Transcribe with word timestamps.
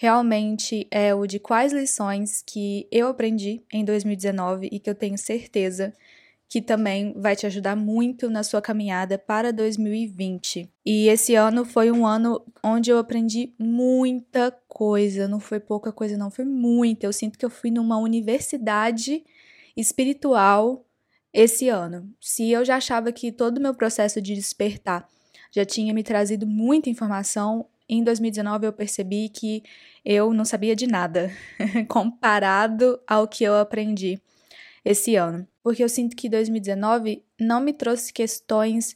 realmente 0.00 0.88
é 0.90 1.14
o 1.14 1.26
de 1.26 1.38
quais 1.38 1.74
lições 1.74 2.42
que 2.46 2.88
eu 2.90 3.08
aprendi 3.08 3.62
em 3.70 3.84
2019 3.84 4.70
e 4.72 4.80
que 4.80 4.88
eu 4.88 4.94
tenho 4.94 5.18
certeza 5.18 5.92
que 6.48 6.62
também 6.62 7.12
vai 7.20 7.36
te 7.36 7.44
ajudar 7.44 7.76
muito 7.76 8.30
na 8.30 8.42
sua 8.42 8.62
caminhada 8.62 9.18
para 9.18 9.52
2020. 9.52 10.70
E 10.86 11.08
esse 11.08 11.34
ano 11.34 11.66
foi 11.66 11.92
um 11.92 12.06
ano 12.06 12.42
onde 12.64 12.90
eu 12.90 12.96
aprendi 12.96 13.52
muita 13.58 14.50
coisa, 14.66 15.28
não 15.28 15.38
foi 15.38 15.60
pouca 15.60 15.92
coisa, 15.92 16.16
não, 16.16 16.30
foi 16.30 16.46
muita. 16.46 17.04
Eu 17.04 17.12
sinto 17.12 17.38
que 17.38 17.44
eu 17.44 17.50
fui 17.50 17.70
numa 17.70 17.98
universidade 17.98 19.22
espiritual 19.76 20.82
esse 21.30 21.68
ano. 21.68 22.10
Se 22.18 22.50
eu 22.50 22.64
já 22.64 22.76
achava 22.76 23.12
que 23.12 23.30
todo 23.30 23.58
o 23.58 23.62
meu 23.62 23.74
processo 23.74 24.18
de 24.22 24.34
despertar 24.34 25.06
já 25.52 25.66
tinha 25.66 25.92
me 25.92 26.02
trazido 26.02 26.46
muita 26.46 26.88
informação, 26.88 27.66
em 27.90 28.04
2019 28.04 28.66
eu 28.66 28.72
percebi 28.72 29.28
que 29.28 29.64
eu 30.04 30.32
não 30.32 30.44
sabia 30.44 30.76
de 30.76 30.86
nada 30.86 31.30
comparado 31.88 33.00
ao 33.06 33.26
que 33.26 33.42
eu 33.42 33.56
aprendi 33.56 34.20
esse 34.84 35.16
ano. 35.16 35.46
Porque 35.62 35.82
eu 35.82 35.88
sinto 35.88 36.16
que 36.16 36.28
2019 36.28 37.24
não 37.38 37.60
me 37.60 37.72
trouxe 37.72 38.12
questões 38.12 38.94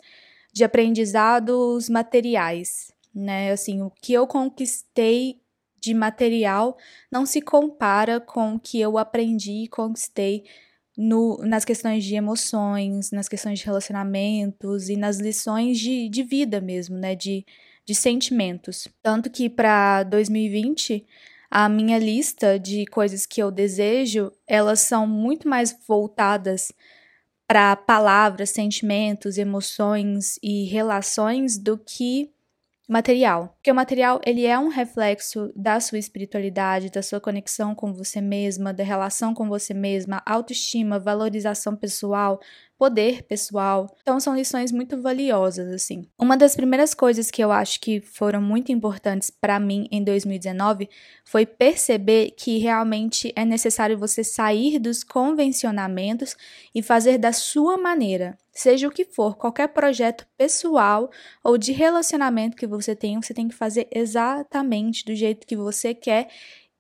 de 0.53 0.63
aprendizados 0.63 1.89
materiais, 1.89 2.93
né? 3.13 3.51
Assim, 3.51 3.83
o 3.83 3.91
que 3.91 4.13
eu 4.13 4.27
conquistei 4.27 5.41
de 5.81 5.93
material 5.93 6.79
não 7.11 7.27
se 7.27 7.43
compara 7.43 8.21
com 8.21 8.55
o 8.55 8.61
que 8.61 8.81
eu 8.81 8.97
aprendi 8.97 9.65
e 9.65 9.69
conquistei 9.69 10.45
no, 10.97 11.37
nas 11.39 11.65
questões 11.65 12.05
de 12.05 12.15
emoções, 12.15 13.11
nas 13.11 13.29
questões 13.29 13.59
de 13.59 13.67
relacionamentos 13.67 14.89
e 14.89 14.97
nas 14.97 15.19
lições 15.19 15.79
de, 15.79 16.09
de 16.09 16.23
vida 16.23 16.61
mesmo, 16.61 16.97
né? 16.97 17.17
De, 17.17 17.45
de 17.87 17.95
sentimentos. 17.95 18.89
Tanto 19.03 19.31
que 19.31 19.49
para 19.49 20.03
2020, 20.05 21.05
a 21.51 21.69
minha 21.69 21.99
lista 21.99 22.59
de 22.59 22.85
coisas 22.87 23.27
que 23.27 23.43
eu 23.43 23.51
desejo, 23.51 24.33
elas 24.47 24.81
são 24.81 25.07
muito 25.07 25.49
mais 25.49 25.77
voltadas 25.87 26.73
para 27.47 27.77
palavras, 27.77 28.51
sentimentos, 28.51 29.39
emoções 29.39 30.39
e 30.43 30.65
relações 30.65 31.59
do 31.59 31.79
que 31.79 32.34
material. 32.89 33.55
Porque 33.57 33.71
o 33.71 33.75
material, 33.75 34.21
ele 34.25 34.45
é 34.45 34.59
um 34.59 34.69
reflexo 34.69 35.53
da 35.57 35.81
sua 35.81 35.99
espiritualidade, 35.99 36.91
da 36.91 37.03
sua 37.03 37.21
conexão 37.21 37.75
com 37.75 37.93
você 37.93 38.21
mesma, 38.21 38.73
da 38.73 38.85
relação 38.85 39.33
com 39.35 39.49
você 39.49 39.73
mesma, 39.73 40.23
autoestima, 40.27 40.99
valorização 40.99 41.75
pessoal, 41.75 42.41
poder 42.79 43.23
pessoal. 43.23 43.87
Então 44.03 44.21
são 44.21 44.37
lições 44.37 44.71
muito 44.71 45.01
valiosas 45.01 45.73
assim. 45.73 46.07
Uma 46.19 46.37
das 46.37 46.55
primeiras 46.55 46.93
coisas 46.93 47.31
que 47.31 47.43
eu 47.43 47.51
acho 47.51 47.81
que 47.81 48.01
foram 48.01 48.43
muito 48.43 48.73
importantes 48.73 49.31
para 49.31 49.59
mim 49.59 49.89
em 49.91 50.03
2019 50.03 50.89
foi 51.25 51.47
perceber 51.47 52.33
que 52.33 52.59
realmente 52.59 53.33
é 53.35 53.45
necessário 53.45 53.99
você 53.99 54.23
sair 54.23 54.79
dos 54.79 55.03
convencionamentos 55.03 56.37
e 56.75 56.83
fazer 56.83 57.17
da 57.17 57.33
sua 57.33 57.79
maneira. 57.79 58.37
Seja 58.55 58.87
o 58.87 58.91
que 58.91 59.05
for, 59.05 59.37
qualquer 59.37 59.69
projeto 59.69 60.27
pessoal 60.37 61.11
ou 61.43 61.59
de 61.59 61.73
relacionamento 61.73 62.57
que 62.57 62.67
você 62.67 62.95
tenha, 62.95 63.21
você 63.21 63.35
tem 63.35 63.49
que 63.49 63.55
fazer 63.55 63.89
exatamente 63.91 65.05
do 65.05 65.15
jeito 65.15 65.47
que 65.47 65.57
você 65.57 65.93
quer 65.93 66.29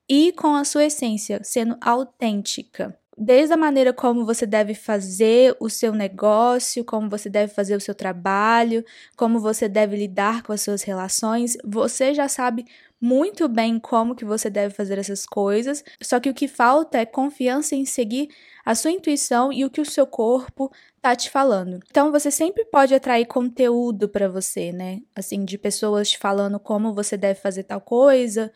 e 0.08 0.32
com 0.32 0.54
a 0.54 0.64
sua 0.64 0.84
essência, 0.84 1.40
sendo 1.42 1.76
autêntica. 1.80 2.96
Desde 3.16 3.54
a 3.54 3.56
maneira 3.56 3.92
como 3.92 4.24
você 4.24 4.44
deve 4.44 4.74
fazer 4.74 5.56
o 5.60 5.70
seu 5.70 5.92
negócio, 5.92 6.84
como 6.84 7.08
você 7.08 7.28
deve 7.28 7.52
fazer 7.52 7.76
o 7.76 7.80
seu 7.80 7.94
trabalho, 7.94 8.84
como 9.16 9.38
você 9.38 9.68
deve 9.68 9.96
lidar 9.96 10.42
com 10.42 10.52
as 10.52 10.60
suas 10.60 10.82
relações, 10.82 11.56
você 11.64 12.12
já 12.12 12.28
sabe 12.28 12.66
muito 13.04 13.47
bem 13.48 13.78
como 13.78 14.15
que 14.15 14.25
você 14.25 14.48
deve 14.48 14.72
fazer 14.72 14.97
essas 14.98 15.26
coisas, 15.26 15.84
só 16.03 16.19
que 16.19 16.31
o 16.31 16.32
que 16.32 16.48
falta 16.48 16.97
é 16.97 17.04
confiança 17.04 17.76
em 17.76 17.84
seguir 17.84 18.31
a 18.65 18.75
sua 18.75 18.92
intuição 18.92 19.53
e 19.53 19.62
o 19.62 19.69
que 19.69 19.82
o 19.82 19.84
seu 19.84 20.06
corpo 20.06 20.72
tá 21.03 21.15
te 21.15 21.28
falando. 21.28 21.81
Então 21.91 22.10
você 22.10 22.31
sempre 22.31 22.65
pode 22.65 22.94
atrair 22.94 23.26
conteúdo 23.26 24.09
para 24.09 24.26
você, 24.26 24.72
né? 24.72 25.03
Assim, 25.15 25.44
de 25.44 25.59
pessoas 25.59 26.09
te 26.09 26.19
falando 26.19 26.59
como 26.59 26.94
você 26.94 27.15
deve 27.15 27.38
fazer 27.38 27.65
tal 27.65 27.78
coisa, 27.78 28.50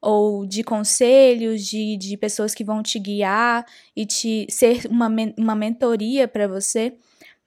ou 0.00 0.46
de 0.46 0.64
conselhos, 0.64 1.66
de, 1.66 1.98
de 1.98 2.16
pessoas 2.16 2.54
que 2.54 2.64
vão 2.64 2.82
te 2.82 2.98
guiar 2.98 3.66
e 3.94 4.06
te 4.06 4.46
ser 4.48 4.86
uma, 4.88 5.10
uma 5.36 5.54
mentoria 5.54 6.26
para 6.26 6.48
você, 6.48 6.94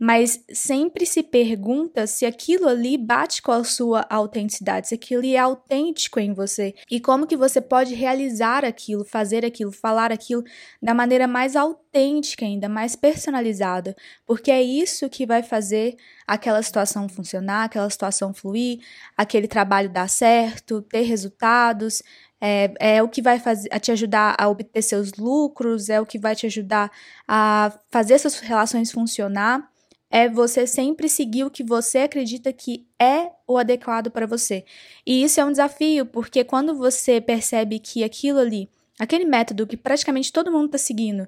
mas 0.06 0.44
sempre 0.52 1.06
se 1.06 1.24
pergunta 1.24 2.06
se 2.06 2.26
aquilo 2.26 2.68
ali 2.68 2.98
bate 2.98 3.42
com 3.42 3.54
a 3.54 3.64
sua 3.64 4.06
autenticidade, 4.10 4.90
se 4.90 4.96
aquilo 4.96 5.26
é 5.26 5.38
autêntico 5.38 6.20
em 6.20 6.34
você. 6.34 6.76
E 6.92 7.00
como 7.00 7.26
que 7.26 7.38
você 7.38 7.62
pode 7.62 7.96
realizar 7.96 8.66
aquilo, 8.66 9.06
fazer 9.06 9.46
aquilo, 9.46 9.72
falar 9.72 10.12
aquilo 10.12 10.44
da 10.82 10.94
maneira 10.94 11.26
mais 11.26 11.56
autêntica 11.56 12.44
ainda, 12.44 12.68
mais 12.68 12.98
personalizada, 12.98 13.96
porque 14.26 14.52
é 14.52 14.62
isso 14.62 15.10
que 15.10 15.26
vai 15.26 15.42
fazer 15.42 15.96
aquela 16.28 16.62
situação 16.62 17.08
funcionar, 17.08 17.64
aquela 17.64 17.90
situação 17.90 18.34
fluir, 18.34 18.80
aquele 19.16 19.48
trabalho 19.48 19.90
dar 19.90 20.10
certo, 20.10 20.82
ter 20.82 21.04
resultados, 21.04 22.04
é, 22.42 22.74
é 22.78 23.02
o 23.02 23.08
que 23.08 23.22
vai 23.22 23.40
fazer, 23.40 23.70
te 23.80 23.90
ajudar 23.90 24.36
a 24.38 24.50
obter 24.50 24.82
seus 24.82 25.14
lucros, 25.14 25.88
é 25.88 26.02
o 26.02 26.06
que 26.06 26.20
vai 26.20 26.36
te 26.36 26.46
ajudar 26.46 26.92
a 27.26 27.72
fazer 27.90 28.20
suas 28.20 28.38
relações 28.40 28.92
funcionar. 28.92 29.72
É 30.16 30.30
você 30.30 30.68
sempre 30.68 31.10
seguir 31.10 31.44
o 31.44 31.50
que 31.50 31.64
você 31.64 31.98
acredita 31.98 32.54
que 32.54 32.86
é 33.02 33.32
o 33.48 33.58
adequado 33.58 34.12
para 34.12 34.28
você. 34.28 34.64
E 35.04 35.24
isso 35.24 35.40
é 35.42 35.44
um 35.44 35.50
desafio, 35.50 36.06
porque 36.06 36.44
quando 36.44 36.76
você 36.76 37.20
percebe 37.20 37.80
que 37.80 38.04
aquilo 38.04 38.38
ali, 38.38 38.70
aquele 39.00 39.26
método 39.26 39.66
que 39.66 39.76
praticamente 39.76 40.32
todo 40.32 40.52
mundo 40.52 40.68
está 40.68 40.78
seguindo, 40.78 41.28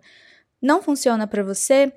não 0.61 0.83
funciona 0.83 1.25
para 1.25 1.41
você, 1.41 1.91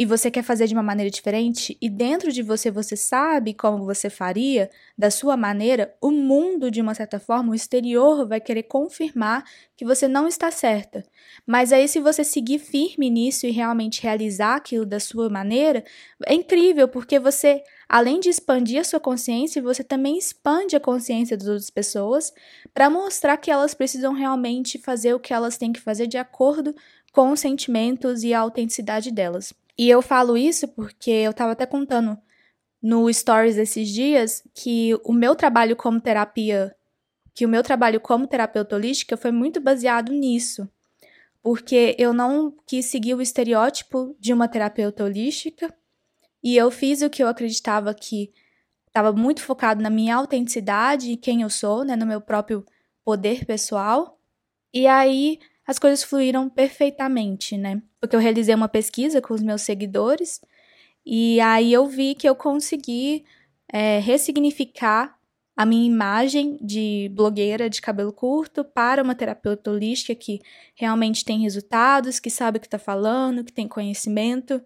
e 0.00 0.06
você 0.06 0.30
quer 0.30 0.42
fazer 0.42 0.66
de 0.66 0.72
uma 0.72 0.82
maneira 0.82 1.10
diferente 1.10 1.76
e 1.78 1.90
dentro 1.90 2.32
de 2.32 2.40
você 2.42 2.70
você 2.70 2.96
sabe 2.96 3.52
como 3.52 3.84
você 3.84 4.08
faria 4.08 4.70
da 4.96 5.10
sua 5.10 5.36
maneira, 5.36 5.94
o 6.00 6.10
mundo 6.10 6.70
de 6.70 6.80
uma 6.80 6.94
certa 6.94 7.20
forma, 7.20 7.52
o 7.52 7.54
exterior 7.54 8.26
vai 8.26 8.40
querer 8.40 8.62
confirmar 8.62 9.44
que 9.76 9.84
você 9.84 10.08
não 10.08 10.26
está 10.26 10.50
certa. 10.50 11.04
Mas 11.46 11.70
aí 11.70 11.86
se 11.86 12.00
você 12.00 12.24
seguir 12.24 12.60
firme 12.60 13.10
nisso 13.10 13.44
e 13.44 13.50
realmente 13.50 14.02
realizar 14.02 14.56
aquilo 14.56 14.86
da 14.86 14.98
sua 14.98 15.28
maneira, 15.28 15.84
é 16.24 16.32
incrível 16.32 16.88
porque 16.88 17.18
você 17.18 17.62
além 17.86 18.20
de 18.20 18.30
expandir 18.30 18.80
a 18.80 18.84
sua 18.84 19.00
consciência, 19.00 19.60
você 19.60 19.84
também 19.84 20.16
expande 20.16 20.74
a 20.74 20.80
consciência 20.80 21.36
das 21.36 21.46
outras 21.46 21.68
pessoas 21.68 22.32
para 22.72 22.88
mostrar 22.88 23.36
que 23.36 23.50
elas 23.50 23.74
precisam 23.74 24.14
realmente 24.14 24.78
fazer 24.78 25.12
o 25.12 25.20
que 25.20 25.34
elas 25.34 25.58
têm 25.58 25.74
que 25.74 25.80
fazer 25.80 26.06
de 26.06 26.16
acordo 26.16 26.74
com 27.12 27.32
os 27.32 27.40
sentimentos 27.40 28.22
e 28.22 28.32
a 28.32 28.40
autenticidade 28.40 29.10
delas. 29.10 29.52
E 29.76 29.88
eu 29.88 30.02
falo 30.02 30.36
isso 30.36 30.68
porque 30.68 31.10
eu 31.10 31.30
estava 31.30 31.52
até 31.52 31.66
contando 31.66 32.18
no 32.82 33.12
Stories 33.12 33.56
esses 33.56 33.88
dias 33.88 34.42
que 34.54 34.98
o 35.04 35.12
meu 35.12 35.34
trabalho 35.34 35.76
como 35.76 36.00
terapia 36.00 36.74
que 37.34 37.46
o 37.46 37.48
meu 37.48 37.62
trabalho 37.62 38.00
como 38.00 38.26
terapeuta 38.26 38.76
holística 38.76 39.16
foi 39.16 39.30
muito 39.30 39.60
baseado 39.60 40.12
nisso. 40.12 40.68
Porque 41.42 41.96
eu 41.98 42.12
não 42.12 42.54
quis 42.66 42.86
seguir 42.86 43.14
o 43.14 43.22
estereótipo 43.22 44.14
de 44.18 44.32
uma 44.32 44.46
terapeuta 44.46 45.04
holística 45.04 45.74
e 46.42 46.56
eu 46.56 46.70
fiz 46.70 47.00
o 47.00 47.08
que 47.08 47.22
eu 47.22 47.28
acreditava 47.28 47.94
que 47.94 48.30
estava 48.86 49.12
muito 49.12 49.40
focado 49.40 49.82
na 49.82 49.88
minha 49.88 50.16
autenticidade 50.16 51.12
e 51.12 51.16
quem 51.16 51.42
eu 51.42 51.48
sou, 51.48 51.84
né, 51.84 51.96
no 51.96 52.04
meu 52.04 52.20
próprio 52.20 52.64
poder 53.04 53.46
pessoal. 53.46 54.18
E 54.74 54.86
aí 54.86 55.38
as 55.70 55.78
coisas 55.78 56.02
fluíram 56.02 56.48
perfeitamente, 56.48 57.56
né? 57.56 57.80
Porque 58.00 58.16
eu 58.16 58.20
realizei 58.20 58.52
uma 58.52 58.68
pesquisa 58.68 59.22
com 59.22 59.32
os 59.32 59.40
meus 59.40 59.62
seguidores 59.62 60.40
e 61.06 61.40
aí 61.40 61.72
eu 61.72 61.86
vi 61.86 62.16
que 62.16 62.28
eu 62.28 62.34
consegui 62.34 63.24
é, 63.72 64.00
ressignificar 64.00 65.16
a 65.56 65.64
minha 65.64 65.86
imagem 65.86 66.58
de 66.60 67.08
blogueira 67.14 67.70
de 67.70 67.80
cabelo 67.80 68.12
curto 68.12 68.64
para 68.64 69.00
uma 69.00 69.14
terapeuta 69.14 69.70
holística 69.70 70.12
que 70.12 70.40
realmente 70.74 71.24
tem 71.24 71.38
resultados, 71.42 72.18
que 72.18 72.30
sabe 72.30 72.58
o 72.58 72.60
que 72.60 72.66
está 72.66 72.78
falando, 72.78 73.44
que 73.44 73.52
tem 73.52 73.68
conhecimento. 73.68 74.60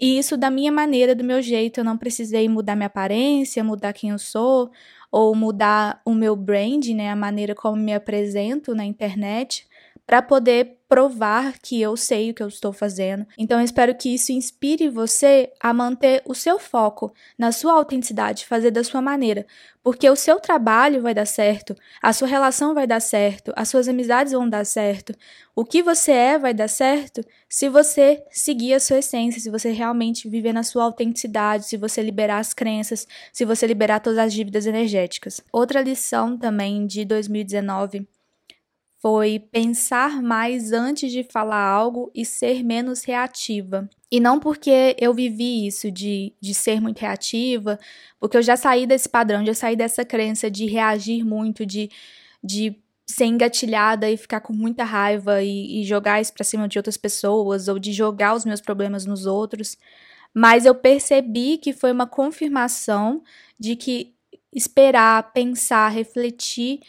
E 0.00 0.16
isso 0.18 0.36
da 0.36 0.50
minha 0.50 0.70
maneira, 0.70 1.16
do 1.16 1.24
meu 1.24 1.42
jeito. 1.42 1.80
Eu 1.80 1.84
não 1.84 1.98
precisei 1.98 2.48
mudar 2.48 2.76
minha 2.76 2.86
aparência, 2.86 3.64
mudar 3.64 3.92
quem 3.92 4.10
eu 4.10 4.20
sou, 4.20 4.70
ou 5.10 5.34
mudar 5.34 6.00
o 6.04 6.14
meu 6.14 6.36
brand, 6.36 6.86
né, 6.90 7.10
a 7.10 7.16
maneira 7.16 7.56
como 7.56 7.76
me 7.76 7.92
apresento 7.92 8.72
na 8.72 8.84
internet, 8.84 9.66
para 10.06 10.20
poder 10.22 10.78
provar 10.88 11.58
que 11.58 11.80
eu 11.80 11.96
sei 11.96 12.30
o 12.30 12.34
que 12.34 12.42
eu 12.42 12.48
estou 12.48 12.72
fazendo. 12.72 13.26
Então 13.38 13.58
eu 13.58 13.64
espero 13.64 13.94
que 13.94 14.14
isso 14.14 14.32
inspire 14.32 14.88
você 14.88 15.50
a 15.58 15.72
manter 15.72 16.22
o 16.24 16.34
seu 16.34 16.58
foco 16.58 17.12
na 17.38 17.50
sua 17.50 17.72
autenticidade, 17.72 18.46
fazer 18.46 18.70
da 18.70 18.84
sua 18.84 19.00
maneira, 19.00 19.46
porque 19.82 20.08
o 20.08 20.14
seu 20.14 20.38
trabalho 20.38 21.02
vai 21.02 21.14
dar 21.14 21.26
certo, 21.26 21.74
a 22.02 22.12
sua 22.12 22.28
relação 22.28 22.74
vai 22.74 22.86
dar 22.86 23.00
certo, 23.00 23.52
as 23.56 23.68
suas 23.68 23.88
amizades 23.88 24.32
vão 24.32 24.48
dar 24.48 24.64
certo. 24.64 25.14
O 25.56 25.64
que 25.64 25.82
você 25.82 26.12
é 26.12 26.38
vai 26.38 26.54
dar 26.54 26.68
certo 26.68 27.22
se 27.48 27.68
você 27.68 28.22
seguir 28.30 28.74
a 28.74 28.80
sua 28.80 28.98
essência, 28.98 29.40
se 29.40 29.50
você 29.50 29.72
realmente 29.72 30.28
viver 30.28 30.52
na 30.52 30.62
sua 30.62 30.84
autenticidade, 30.84 31.66
se 31.66 31.76
você 31.76 32.02
liberar 32.02 32.38
as 32.38 32.54
crenças, 32.54 33.06
se 33.32 33.44
você 33.44 33.66
liberar 33.66 34.00
todas 34.00 34.18
as 34.18 34.32
dívidas 34.32 34.66
energéticas. 34.66 35.40
Outra 35.52 35.80
lição 35.80 36.36
também 36.38 36.86
de 36.86 37.04
2019 37.04 38.06
foi 39.04 39.38
pensar 39.38 40.22
mais 40.22 40.72
antes 40.72 41.12
de 41.12 41.22
falar 41.22 41.60
algo 41.60 42.10
e 42.14 42.24
ser 42.24 42.64
menos 42.64 43.04
reativa. 43.04 43.86
E 44.10 44.18
não 44.18 44.40
porque 44.40 44.96
eu 44.98 45.12
vivi 45.12 45.66
isso 45.66 45.92
de, 45.92 46.32
de 46.40 46.54
ser 46.54 46.80
muito 46.80 47.00
reativa, 47.00 47.78
porque 48.18 48.38
eu 48.38 48.42
já 48.42 48.56
saí 48.56 48.86
desse 48.86 49.06
padrão, 49.06 49.44
já 49.44 49.52
saí 49.52 49.76
dessa 49.76 50.06
crença 50.06 50.50
de 50.50 50.64
reagir 50.64 51.22
muito, 51.22 51.66
de, 51.66 51.90
de 52.42 52.80
ser 53.06 53.26
engatilhada 53.26 54.08
e 54.08 54.16
ficar 54.16 54.40
com 54.40 54.54
muita 54.54 54.84
raiva 54.84 55.42
e, 55.42 55.82
e 55.82 55.84
jogar 55.84 56.22
isso 56.22 56.32
pra 56.32 56.42
cima 56.42 56.66
de 56.66 56.78
outras 56.78 56.96
pessoas, 56.96 57.68
ou 57.68 57.78
de 57.78 57.92
jogar 57.92 58.34
os 58.34 58.46
meus 58.46 58.62
problemas 58.62 59.04
nos 59.04 59.26
outros. 59.26 59.76
Mas 60.32 60.64
eu 60.64 60.74
percebi 60.74 61.58
que 61.58 61.74
foi 61.74 61.92
uma 61.92 62.06
confirmação 62.06 63.22
de 63.60 63.76
que 63.76 64.14
esperar, 64.50 65.30
pensar, 65.34 65.90
refletir 65.90 66.80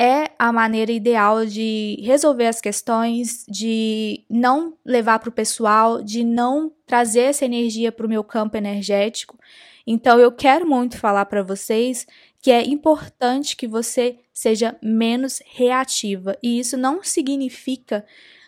é 0.00 0.30
a 0.38 0.50
maneira 0.50 0.90
ideal 0.90 1.44
de 1.44 2.00
resolver 2.02 2.46
as 2.46 2.58
questões, 2.58 3.44
de 3.46 4.24
não 4.30 4.72
levar 4.82 5.18
para 5.18 5.28
o 5.28 5.32
pessoal, 5.32 6.02
de 6.02 6.24
não 6.24 6.72
trazer 6.86 7.24
essa 7.24 7.44
energia 7.44 7.92
para 7.92 8.06
o 8.06 8.08
meu 8.08 8.24
campo 8.24 8.56
energético. 8.56 9.38
Então, 9.86 10.18
eu 10.18 10.32
quero 10.32 10.66
muito 10.66 10.96
falar 10.96 11.26
para 11.26 11.42
vocês 11.42 12.06
que 12.40 12.50
é 12.50 12.66
importante 12.66 13.54
que 13.54 13.68
você 13.68 14.18
seja 14.32 14.74
menos 14.82 15.42
reativa. 15.44 16.34
E 16.42 16.58
isso 16.58 16.78
não 16.78 17.04
significa 17.04 18.02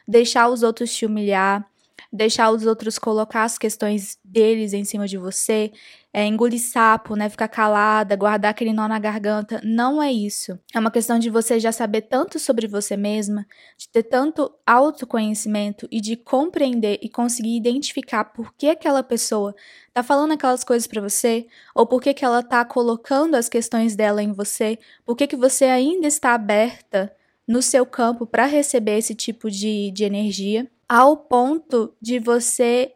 deixar 0.09 0.49
os 0.49 0.63
outros 0.63 0.95
te 0.95 1.05
humilhar, 1.05 1.71
deixar 2.13 2.51
os 2.51 2.67
outros 2.67 2.99
colocar 2.99 3.45
as 3.45 3.57
questões 3.57 4.19
deles 4.23 4.75
em 4.75 4.85
cima 4.85 5.09
de 5.09 5.17
você, 5.17 5.73
é, 6.13 6.27
engolir 6.27 6.61
sapo, 6.61 7.17
né, 7.17 7.31
ficar 7.31 7.49
calada, 7.49 8.15
guardar 8.15 8.51
aquele 8.51 8.73
nó 8.73 8.87
na 8.87 8.99
garganta. 8.99 9.61
Não 9.65 10.03
é 10.03 10.13
isso. 10.13 10.59
É 10.75 10.79
uma 10.79 10.91
questão 10.91 11.19
de 11.19 11.31
você 11.31 11.59
já 11.59 11.73
saber 11.73 12.03
tanto 12.03 12.39
sobre 12.39 12.67
você 12.67 12.99
mesma, 12.99 13.47
de 13.79 13.89
ter 13.89 14.03
tanto 14.03 14.53
autoconhecimento 14.67 15.89
e 15.91 16.01
de 16.03 16.15
compreender 16.15 16.99
e 17.01 17.09
conseguir 17.09 17.57
identificar 17.57 18.25
por 18.25 18.53
que 18.55 18.69
aquela 18.69 19.03
pessoa 19.03 19.55
tá 19.95 20.03
falando 20.03 20.33
aquelas 20.33 20.63
coisas 20.65 20.87
para 20.87 21.01
você, 21.01 21.47
ou 21.75 21.87
por 21.87 22.01
que, 22.03 22.13
que 22.13 22.25
ela 22.25 22.43
tá 22.43 22.63
colocando 22.65 23.35
as 23.37 23.49
questões 23.49 23.97
dela 23.97 24.23
em 24.23 24.33
você, 24.33 24.79
por 25.05 25.17
que, 25.17 25.27
que 25.27 25.37
você 25.37 25.65
ainda 25.65 26.07
está 26.07 26.35
aberta 26.35 27.15
no 27.47 27.63
seu 27.63 27.85
campo 27.85 28.27
para 28.27 28.47
receber 28.47 28.99
esse 28.99 29.15
tipo 29.15 29.51
de, 29.51 29.91
de 29.91 30.05
energia, 30.05 30.71
ao 30.95 31.17
ponto 31.17 31.97
de 32.03 32.19
você 32.19 32.93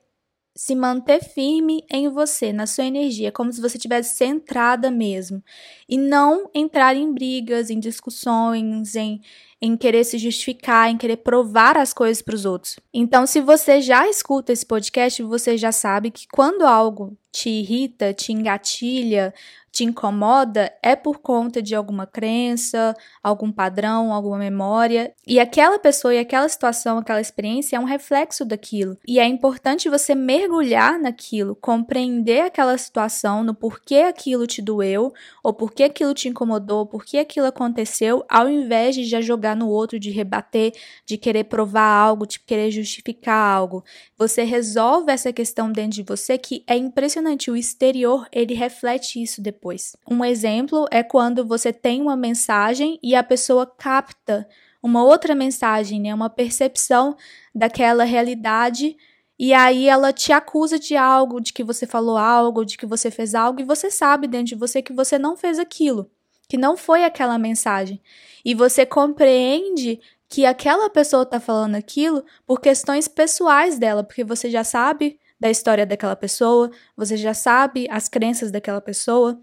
se 0.54 0.74
manter 0.74 1.24
firme 1.24 1.82
em 1.90 2.10
você, 2.10 2.52
na 2.52 2.66
sua 2.66 2.84
energia, 2.84 3.32
como 3.32 3.50
se 3.50 3.58
você 3.58 3.78
tivesse 3.78 4.18
centrada 4.18 4.90
mesmo. 4.90 5.42
E 5.88 5.96
não 5.96 6.50
entrar 6.54 6.94
em 6.94 7.10
brigas, 7.10 7.70
em 7.70 7.80
discussões, 7.80 8.94
em, 8.96 9.22
em 9.62 9.78
querer 9.78 10.04
se 10.04 10.18
justificar, 10.18 10.90
em 10.90 10.98
querer 10.98 11.16
provar 11.16 11.78
as 11.78 11.94
coisas 11.94 12.20
para 12.20 12.34
os 12.34 12.44
outros. 12.44 12.78
Então, 12.92 13.26
se 13.26 13.40
você 13.40 13.80
já 13.80 14.06
escuta 14.06 14.52
esse 14.52 14.66
podcast, 14.66 15.22
você 15.22 15.56
já 15.56 15.72
sabe 15.72 16.10
que 16.10 16.26
quando 16.30 16.66
algo 16.66 17.16
te 17.32 17.48
irrita, 17.48 18.12
te 18.12 18.30
engatilha, 18.30 19.32
te 19.76 19.84
incomoda 19.84 20.72
é 20.82 20.96
por 20.96 21.18
conta 21.18 21.60
de 21.60 21.74
alguma 21.74 22.06
crença, 22.06 22.96
algum 23.22 23.52
padrão, 23.52 24.10
alguma 24.10 24.38
memória. 24.38 25.12
E 25.26 25.38
aquela 25.38 25.78
pessoa 25.78 26.14
e 26.14 26.18
aquela 26.18 26.48
situação, 26.48 26.96
aquela 26.96 27.20
experiência 27.20 27.76
é 27.76 27.78
um 27.78 27.84
reflexo 27.84 28.42
daquilo. 28.42 28.96
E 29.06 29.20
é 29.20 29.26
importante 29.26 29.90
você 29.90 30.14
mergulhar 30.14 30.98
naquilo, 30.98 31.54
compreender 31.54 32.40
aquela 32.40 32.78
situação, 32.78 33.44
no 33.44 33.54
porquê 33.54 33.96
aquilo 33.96 34.46
te 34.46 34.62
doeu, 34.62 35.12
ou 35.44 35.52
porquê 35.52 35.82
aquilo 35.82 36.14
te 36.14 36.26
incomodou, 36.26 36.86
porquê 36.86 37.18
aquilo 37.18 37.46
aconteceu, 37.46 38.24
ao 38.30 38.48
invés 38.48 38.94
de 38.94 39.04
já 39.04 39.20
jogar 39.20 39.54
no 39.54 39.68
outro, 39.68 40.00
de 40.00 40.10
rebater, 40.10 40.72
de 41.04 41.18
querer 41.18 41.44
provar 41.44 41.82
algo, 41.82 42.26
de 42.26 42.40
querer 42.40 42.70
justificar 42.70 43.54
algo. 43.54 43.84
Você 44.16 44.42
resolve 44.42 45.12
essa 45.12 45.34
questão 45.34 45.70
dentro 45.70 45.96
de 45.96 46.02
você 46.02 46.38
que 46.38 46.64
é 46.66 46.78
impressionante. 46.78 47.50
O 47.50 47.56
exterior, 47.56 48.26
ele 48.32 48.54
reflete 48.54 49.22
isso 49.22 49.42
depois 49.42 49.65
depois. 49.66 49.96
Um 50.08 50.24
exemplo 50.24 50.86
é 50.90 51.02
quando 51.02 51.44
você 51.44 51.72
tem 51.72 52.00
uma 52.00 52.16
mensagem 52.16 52.98
e 53.02 53.14
a 53.14 53.22
pessoa 53.22 53.66
capta 53.66 54.48
uma 54.82 55.02
outra 55.02 55.34
mensagem, 55.34 56.00
né, 56.00 56.14
uma 56.14 56.30
percepção 56.30 57.16
daquela 57.52 58.04
realidade 58.04 58.96
e 59.38 59.52
aí 59.52 59.88
ela 59.88 60.12
te 60.12 60.32
acusa 60.32 60.78
de 60.78 60.96
algo, 60.96 61.40
de 61.40 61.52
que 61.52 61.64
você 61.64 61.86
falou 61.86 62.16
algo, 62.16 62.64
de 62.64 62.78
que 62.78 62.86
você 62.86 63.10
fez 63.10 63.34
algo 63.34 63.60
e 63.60 63.64
você 63.64 63.90
sabe 63.90 64.28
dentro 64.28 64.46
de 64.46 64.54
você 64.54 64.80
que 64.80 64.92
você 64.92 65.18
não 65.18 65.36
fez 65.36 65.58
aquilo, 65.58 66.08
que 66.48 66.56
não 66.56 66.76
foi 66.76 67.04
aquela 67.04 67.38
mensagem. 67.38 68.00
E 68.44 68.54
você 68.54 68.86
compreende 68.86 70.00
que 70.28 70.46
aquela 70.46 70.88
pessoa 70.88 71.24
está 71.24 71.38
falando 71.38 71.74
aquilo 71.74 72.24
por 72.46 72.60
questões 72.60 73.08
pessoais 73.08 73.78
dela, 73.78 74.02
porque 74.02 74.24
você 74.24 74.48
já 74.48 74.64
sabe 74.64 75.18
da 75.38 75.50
história 75.50 75.84
daquela 75.84 76.16
pessoa, 76.16 76.70
você 76.96 77.16
já 77.16 77.34
sabe 77.34 77.86
as 77.90 78.08
crenças 78.08 78.50
daquela 78.50 78.80
pessoa, 78.80 79.38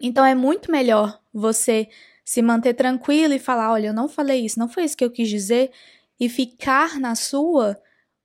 então 0.00 0.24
é 0.24 0.34
muito 0.34 0.70
melhor 0.70 1.20
você 1.32 1.88
se 2.24 2.40
manter 2.40 2.74
tranquilo 2.74 3.34
e 3.34 3.38
falar: 3.38 3.72
olha, 3.72 3.88
eu 3.88 3.94
não 3.94 4.08
falei 4.08 4.44
isso, 4.44 4.58
não 4.58 4.68
foi 4.68 4.84
isso 4.84 4.96
que 4.96 5.04
eu 5.04 5.10
quis 5.10 5.28
dizer, 5.28 5.70
e 6.18 6.28
ficar 6.28 6.98
na 6.98 7.14
sua, 7.14 7.76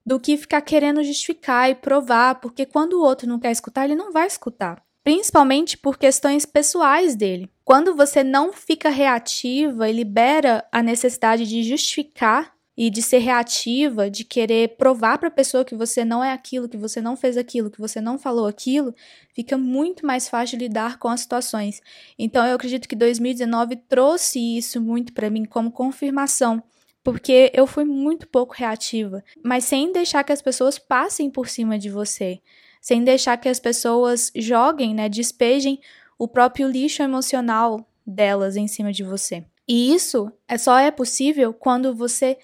do 0.05 0.20
que 0.20 0.38
ficar 0.38 0.62
querendo 0.62 1.03
justificar 1.03 1.70
e 1.70 1.75
provar, 1.75 2.36
porque 2.36 2.65
quando 2.65 2.94
o 2.94 3.03
outro 3.03 3.27
não 3.27 3.39
quer 3.39 3.51
escutar, 3.51 3.86
ele 3.86 3.96
não 3.96 4.12
vai 4.12 4.27
escutar. 4.27 4.84
Principalmente 5.03 5.77
por 5.77 5.98
questões 5.98 6.46
pessoais 6.46 7.15
dele. 7.15 7.50
Quando 7.63 7.96
você 7.96 8.24
não 8.24 8.51
fica 8.51 8.89
reativa 8.89 9.88
e 9.89 9.94
libera 9.94 10.65
a 10.72 10.82
necessidade 10.82 11.48
de 11.48 11.63
justificar 11.63 12.54
e 12.77 12.89
de 12.89 13.01
ser 13.01 13.20
reativa, 13.20 14.10
de 14.10 14.24
querer 14.24 14.75
provar 14.75 15.17
para 15.17 15.29
a 15.29 15.32
pessoa 15.32 15.63
que 15.63 15.75
você 15.75 16.03
não 16.03 16.24
é 16.24 16.32
aquilo, 16.32 16.67
que 16.67 16.77
você 16.77 17.00
não 17.01 17.15
fez 17.15 17.38
aquilo, 17.38 17.72
que 17.72 17.79
você 17.79 18.01
não 18.01 18.17
falou 18.17 18.48
aquilo, 18.48 18.94
fica 19.34 19.58
muito 19.58 20.05
mais 20.05 20.27
fácil 20.27 20.60
lidar 20.60 21.00
com 21.00 21.08
as 21.08 21.22
situações. 21.22 21.82
Então 22.20 22.46
eu 22.46 22.55
acredito 22.55 22.88
que 22.88 22.96
2019 22.96 23.77
trouxe 23.88 24.39
isso 24.58 24.82
muito 24.82 25.13
para 25.13 25.29
mim 25.29 25.46
como 25.46 25.72
confirmação, 25.72 26.62
porque 27.01 27.51
eu 27.53 27.65
fui 27.65 27.86
muito 27.86 28.27
pouco 28.27 28.53
reativa, 28.53 29.24
mas 29.44 29.63
sem 29.63 29.91
deixar 29.91 30.24
que 30.24 30.34
as 30.34 30.41
pessoas 30.41 30.77
passem 30.77 31.29
por 31.29 31.48
cima 31.48 31.79
de 31.79 31.89
você, 31.89 32.41
sem 32.82 33.03
deixar 33.03 33.38
que 33.38 33.48
as 33.48 33.60
pessoas 33.60 34.32
joguem, 34.36 34.94
né, 34.94 35.08
despejem 35.08 35.79
o 36.20 36.27
próprio 36.27 36.67
lixo 36.67 37.01
emocional 37.01 37.88
delas 38.05 38.55
em 38.58 38.67
cima 38.67 38.91
de 38.91 39.03
você. 39.03 39.46
E 39.67 39.94
isso 39.94 40.32
é 40.48 40.58
só 40.58 40.77
é 40.77 40.91
possível 40.91 41.53
quando 41.53 41.96
você 41.96 42.38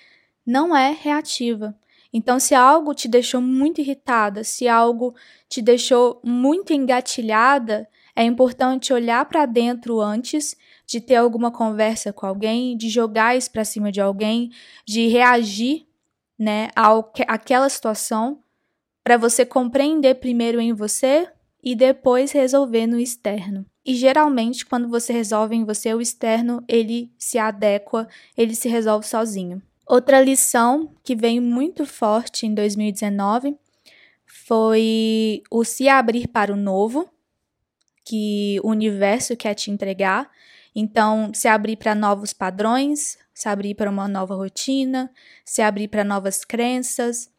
não 0.45 0.75
é 0.75 0.91
reativa. 0.91 1.75
Então, 2.13 2.39
se 2.39 2.53
algo 2.53 2.93
te 2.93 3.07
deixou 3.07 3.41
muito 3.41 3.79
irritada, 3.79 4.43
se 4.43 4.67
algo 4.67 5.15
te 5.47 5.61
deixou 5.61 6.19
muito 6.23 6.73
engatilhada, 6.73 7.87
É 8.15 8.23
importante 8.23 8.93
olhar 8.93 9.25
para 9.25 9.45
dentro 9.45 10.01
antes 10.01 10.55
de 10.85 10.99
ter 10.99 11.15
alguma 11.15 11.51
conversa 11.51 12.11
com 12.11 12.25
alguém, 12.25 12.75
de 12.75 12.89
jogar 12.89 13.37
isso 13.37 13.49
para 13.51 13.63
cima 13.63 13.91
de 13.91 14.01
alguém, 14.01 14.51
de 14.85 15.07
reagir, 15.07 15.87
né, 16.37 16.69
ao, 16.75 17.11
àquela 17.27 17.69
situação, 17.69 18.39
para 19.03 19.17
você 19.17 19.45
compreender 19.45 20.15
primeiro 20.15 20.59
em 20.59 20.73
você 20.73 21.29
e 21.63 21.75
depois 21.75 22.31
resolver 22.31 22.87
no 22.87 22.99
externo. 22.99 23.65
E 23.85 23.95
geralmente, 23.95 24.65
quando 24.65 24.87
você 24.87 25.13
resolve 25.13 25.55
em 25.55 25.63
você, 25.63 25.93
o 25.93 26.01
externo 26.01 26.63
ele 26.67 27.11
se 27.17 27.37
adequa, 27.39 28.07
ele 28.37 28.53
se 28.53 28.67
resolve 28.67 29.07
sozinho. 29.07 29.61
Outra 29.91 30.21
lição 30.21 30.95
que 31.03 31.17
veio 31.17 31.41
muito 31.41 31.85
forte 31.85 32.45
em 32.45 32.53
2019 32.55 33.57
foi 34.25 35.43
o 35.51 35.65
se 35.65 35.89
abrir 35.89 36.29
para 36.29 36.53
o 36.53 36.55
novo, 36.55 37.09
que 38.05 38.57
o 38.63 38.69
universo 38.69 39.35
quer 39.35 39.53
te 39.53 39.69
entregar. 39.69 40.31
Então, 40.73 41.33
se 41.33 41.49
abrir 41.49 41.75
para 41.75 41.93
novos 41.93 42.31
padrões, 42.31 43.17
se 43.33 43.49
abrir 43.49 43.75
para 43.75 43.91
uma 43.91 44.07
nova 44.07 44.33
rotina, 44.33 45.11
se 45.43 45.61
abrir 45.61 45.89
para 45.89 46.05
novas 46.05 46.45
crenças 46.45 47.29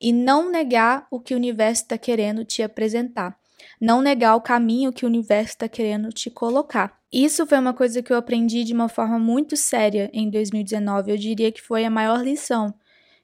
e 0.00 0.10
não 0.10 0.50
negar 0.50 1.06
o 1.10 1.20
que 1.20 1.34
o 1.34 1.36
universo 1.36 1.82
está 1.82 1.98
querendo 1.98 2.42
te 2.42 2.62
apresentar. 2.62 3.38
Não 3.80 4.02
negar 4.02 4.34
o 4.34 4.40
caminho 4.40 4.92
que 4.92 5.04
o 5.04 5.08
universo 5.08 5.50
está 5.50 5.68
querendo 5.68 6.12
te 6.12 6.30
colocar. 6.30 6.98
Isso 7.12 7.46
foi 7.46 7.58
uma 7.58 7.72
coisa 7.72 8.02
que 8.02 8.12
eu 8.12 8.16
aprendi 8.16 8.64
de 8.64 8.72
uma 8.72 8.88
forma 8.88 9.18
muito 9.18 9.56
séria 9.56 10.10
em 10.12 10.28
2019. 10.28 11.10
Eu 11.10 11.16
diria 11.16 11.52
que 11.52 11.62
foi 11.62 11.84
a 11.84 11.90
maior 11.90 12.22
lição 12.22 12.74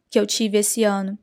que 0.08 0.18
eu 0.18 0.26
tive 0.26 0.58
esse 0.58 0.84
ano. 0.84 1.18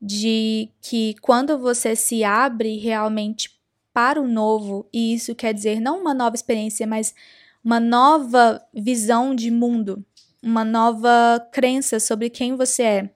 De 0.00 0.70
que 0.80 1.14
quando 1.20 1.58
você 1.58 1.94
se 1.94 2.24
abre 2.24 2.78
realmente 2.78 3.50
para 3.92 4.20
o 4.20 4.28
novo, 4.28 4.86
e 4.92 5.14
isso 5.14 5.34
quer 5.34 5.54
dizer 5.54 5.80
não 5.80 6.00
uma 6.00 6.12
nova 6.12 6.36
experiência, 6.36 6.86
mas 6.86 7.14
uma 7.64 7.80
nova 7.80 8.62
visão 8.72 9.34
de 9.34 9.50
mundo, 9.50 10.04
uma 10.42 10.64
nova 10.64 11.46
crença 11.50 11.98
sobre 11.98 12.30
quem 12.30 12.56
você 12.56 12.82
é. 12.82 13.10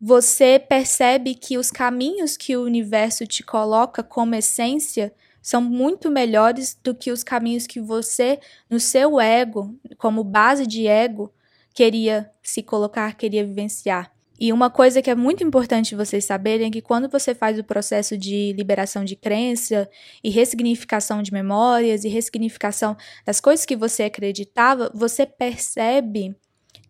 Você 0.00 0.60
percebe 0.60 1.34
que 1.34 1.58
os 1.58 1.72
caminhos 1.72 2.36
que 2.36 2.56
o 2.56 2.62
universo 2.62 3.26
te 3.26 3.42
coloca 3.42 4.00
como 4.00 4.36
essência 4.36 5.12
são 5.42 5.60
muito 5.60 6.08
melhores 6.08 6.78
do 6.84 6.94
que 6.94 7.10
os 7.10 7.24
caminhos 7.24 7.66
que 7.66 7.80
você, 7.80 8.38
no 8.70 8.78
seu 8.78 9.20
ego, 9.20 9.74
como 9.96 10.22
base 10.22 10.66
de 10.66 10.86
ego, 10.86 11.32
queria 11.74 12.30
se 12.42 12.62
colocar, 12.62 13.16
queria 13.16 13.44
vivenciar. 13.44 14.12
E 14.40 14.52
uma 14.52 14.70
coisa 14.70 15.02
que 15.02 15.10
é 15.10 15.16
muito 15.16 15.42
importante 15.42 15.96
vocês 15.96 16.24
saberem 16.24 16.68
é 16.68 16.70
que 16.70 16.80
quando 16.80 17.08
você 17.08 17.34
faz 17.34 17.58
o 17.58 17.64
processo 17.64 18.16
de 18.16 18.52
liberação 18.52 19.04
de 19.04 19.16
crença 19.16 19.88
e 20.22 20.30
ressignificação 20.30 21.22
de 21.22 21.32
memórias 21.32 22.04
e 22.04 22.08
ressignificação 22.08 22.96
das 23.26 23.40
coisas 23.40 23.66
que 23.66 23.74
você 23.74 24.04
acreditava, 24.04 24.92
você 24.94 25.26
percebe 25.26 26.36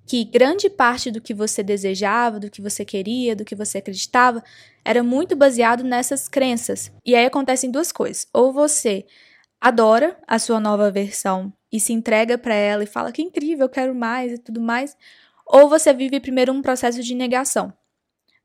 que 0.08 0.24
grande 0.24 0.70
parte 0.70 1.10
do 1.10 1.20
que 1.20 1.34
você 1.34 1.62
desejava, 1.62 2.40
do 2.40 2.50
que 2.50 2.62
você 2.62 2.82
queria, 2.82 3.36
do 3.36 3.44
que 3.44 3.54
você 3.54 3.76
acreditava, 3.76 4.42
era 4.82 5.02
muito 5.02 5.36
baseado 5.36 5.84
nessas 5.84 6.26
crenças. 6.28 6.90
E 7.04 7.14
aí 7.14 7.26
acontecem 7.26 7.70
duas 7.70 7.92
coisas. 7.92 8.26
Ou 8.32 8.50
você 8.50 9.04
adora 9.60 10.18
a 10.26 10.38
sua 10.38 10.58
nova 10.58 10.90
versão 10.90 11.52
e 11.70 11.78
se 11.78 11.92
entrega 11.92 12.38
para 12.38 12.54
ela 12.54 12.82
e 12.82 12.86
fala 12.86 13.12
que 13.12 13.20
incrível, 13.20 13.66
eu 13.66 13.68
quero 13.68 13.94
mais 13.94 14.32
e 14.32 14.38
tudo 14.38 14.62
mais, 14.62 14.96
ou 15.44 15.68
você 15.68 15.92
vive 15.92 16.18
primeiro 16.20 16.54
um 16.54 16.62
processo 16.62 17.02
de 17.02 17.14
negação. 17.14 17.70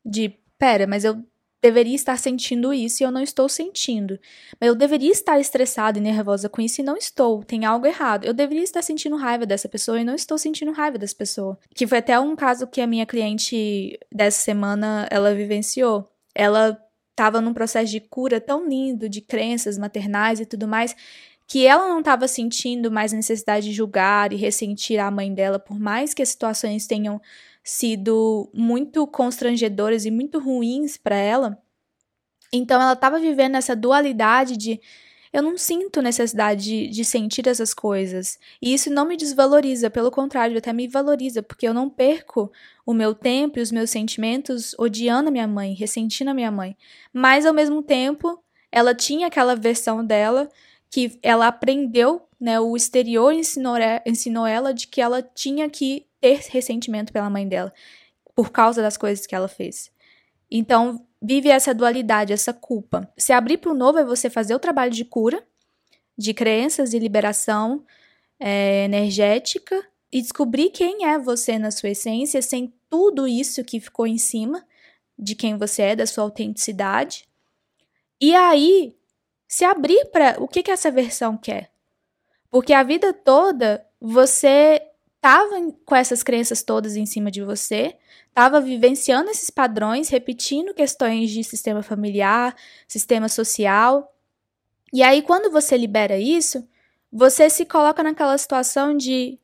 De, 0.06 0.38
pera, 0.60 0.86
mas 0.86 1.06
eu 1.06 1.24
deveria 1.64 1.96
estar 1.96 2.20
sentindo 2.20 2.74
isso 2.74 3.02
e 3.02 3.06
eu 3.06 3.12
não 3.12 3.22
estou 3.22 3.48
sentindo. 3.48 4.20
Mas 4.60 4.68
eu 4.68 4.76
deveria 4.76 5.10
estar 5.10 5.40
estressada 5.40 5.98
e 5.98 6.02
nervosa 6.02 6.50
com 6.50 6.62
isso 6.62 6.82
e 6.82 6.84
não 6.84 6.98
estou. 6.98 7.42
Tem 7.42 7.64
algo 7.64 7.88
errado. 7.88 8.26
Eu 8.26 8.34
deveria 8.34 8.64
estar 8.64 8.82
sentindo 8.82 9.16
raiva 9.16 9.46
dessa 9.46 9.70
pessoa 9.70 9.98
e 10.00 10.04
não 10.04 10.14
estou 10.14 10.38
sentindo 10.38 10.74
raiva 10.74 10.98
dessa 10.98 11.16
pessoa. 11.16 11.58
Que 11.74 11.88
foi 11.88 12.00
até 12.00 12.20
um 12.20 12.36
caso 12.36 12.68
que 12.68 12.82
a 12.82 12.88
minha 12.88 13.06
cliente 13.06 13.98
dessa 14.12 14.42
semana 14.42 15.08
ela 15.10 15.34
vivenciou. 15.34 16.12
Ela 16.36 16.78
estava 17.12 17.40
num 17.40 17.54
processo 17.54 17.90
de 17.92 18.02
cura 18.02 18.42
tão 18.42 18.68
lindo 18.68 19.08
de 19.08 19.22
crenças 19.22 19.78
maternais 19.78 20.42
e 20.42 20.46
tudo 20.46 20.68
mais 20.68 20.94
que 21.46 21.68
ela 21.68 21.88
não 21.88 22.00
estava 22.00 22.28
sentindo 22.28 22.90
mais 22.90 23.12
necessidade 23.12 23.68
de 23.68 23.74
julgar 23.74 24.32
e 24.32 24.38
ressentir 24.38 24.98
a 24.98 25.12
mãe 25.12 25.34
dela, 25.34 25.60
por 25.60 25.78
mais 25.78 26.14
que 26.14 26.22
as 26.22 26.30
situações 26.30 26.88
tenham 26.88 27.22
sido 27.64 28.50
muito 28.54 29.08
constrangedoras 29.08 30.06
e 30.06 30.12
muito 30.12 30.40
ruins 30.40 30.98
para 30.98 31.16
ela. 31.16 31.58
Então 32.52 32.82
ela 32.82 32.94
estava 32.94 33.20
vivendo 33.20 33.56
essa 33.56 33.76
dualidade 33.76 34.58
de 34.58 34.80
eu 35.34 35.42
não 35.42 35.58
sinto 35.58 36.00
necessidade 36.00 36.64
de, 36.64 36.88
de, 36.90 37.04
sentir 37.04 37.48
essas 37.48 37.74
coisas. 37.74 38.38
E 38.62 38.72
isso 38.72 38.92
não 38.92 39.08
me 39.08 39.18
desvaloriza, 39.18 39.90
pelo 39.90 40.12
contrário, 40.12 40.56
até 40.56 40.72
me 40.72 40.88
valoriza, 40.88 41.42
porque 41.42 41.68
eu 41.68 41.74
não 41.74 41.90
perco 41.90 42.52
o 42.86 42.94
meu 42.94 43.16
tempo 43.16 43.58
e 43.58 43.62
os 43.62 43.72
meus 43.72 43.90
sentimentos 43.90 44.76
odiando 44.78 45.30
a 45.30 45.32
minha 45.32 45.48
mãe, 45.48 45.74
ressentindo 45.74 46.30
a 46.30 46.36
minha 46.36 46.52
mãe. 46.52 46.78
Mas 47.12 47.48
ao 47.48 47.54
mesmo 47.54 47.82
tempo, 47.82 48.40
ela 48.72 48.94
tinha 48.94 49.26
aquela 49.26 49.56
versão 49.56 50.06
dela 50.06 50.48
que 50.94 51.18
ela 51.24 51.48
aprendeu, 51.48 52.22
né, 52.40 52.60
o 52.60 52.78
exterior 52.78 53.34
ensinou, 53.34 53.74
ensinou 54.06 54.46
ela 54.46 54.72
de 54.72 54.86
que 54.86 55.02
ela 55.02 55.24
tinha 55.24 55.68
que 55.68 56.06
ter 56.22 56.40
ressentimento 56.52 57.12
pela 57.12 57.32
mãe 57.32 57.48
dela, 57.48 57.74
por 58.36 58.52
causa 58.52 58.80
das 58.80 58.96
coisas 58.96 59.26
que 59.26 59.34
ela 59.34 59.48
fez. 59.48 59.90
Então, 60.52 61.04
vive 61.20 61.50
essa 61.50 61.74
dualidade, 61.74 62.32
essa 62.32 62.54
culpa. 62.54 63.12
Se 63.18 63.34
abrir 63.34 63.58
para 63.58 63.72
o 63.72 63.76
novo 63.76 63.98
é 63.98 64.06
você 64.06 64.30
fazer 64.30 64.54
o 64.54 64.60
trabalho 64.60 64.92
de 64.92 65.04
cura, 65.04 65.44
de 66.16 66.32
crenças 66.32 66.94
e 66.94 67.00
liberação 67.00 67.84
é, 68.40 68.86
energética 68.86 69.84
e 70.12 70.22
descobrir 70.22 70.70
quem 70.70 71.08
é 71.08 71.18
você 71.18 71.58
na 71.58 71.72
sua 71.72 71.90
essência, 71.90 72.40
sem 72.40 72.72
tudo 72.88 73.28
isso 73.28 73.64
que 73.64 73.80
ficou 73.80 74.06
em 74.06 74.20
cima 74.20 74.64
de 75.18 75.34
quem 75.34 75.58
você 75.58 75.82
é, 75.82 75.96
da 75.96 76.06
sua 76.06 76.24
autenticidade. 76.24 77.28
E 78.22 78.36
aí, 78.36 78.96
se 79.54 79.64
abrir 79.64 80.06
para 80.06 80.36
o 80.40 80.48
que, 80.48 80.64
que 80.64 80.72
essa 80.72 80.90
versão 80.90 81.38
quer. 81.38 81.72
Porque 82.50 82.74
a 82.74 82.82
vida 82.82 83.14
toda 83.14 83.86
você 84.02 84.82
estava 85.16 85.72
com 85.86 85.96
essas 85.96 86.24
crenças 86.24 86.64
todas 86.64 86.96
em 86.96 87.06
cima 87.06 87.30
de 87.30 87.44
você, 87.44 87.96
estava 88.30 88.60
vivenciando 88.60 89.30
esses 89.30 89.52
padrões, 89.52 90.10
repetindo 90.10 90.74
questões 90.74 91.30
de 91.30 91.44
sistema 91.44 91.84
familiar, 91.84 92.56
sistema 92.88 93.30
social. 93.30 94.12
E 94.92 95.04
aí, 95.04 95.22
quando 95.22 95.52
você 95.52 95.78
libera 95.78 96.18
isso, 96.18 96.68
você 97.12 97.48
se 97.48 97.64
coloca 97.64 98.02
naquela 98.02 98.36
situação 98.40 98.98
de: 98.98 99.40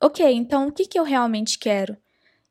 ok, 0.00 0.26
então 0.26 0.66
o 0.66 0.72
que, 0.72 0.86
que 0.86 0.98
eu 0.98 1.04
realmente 1.04 1.56
quero? 1.56 1.96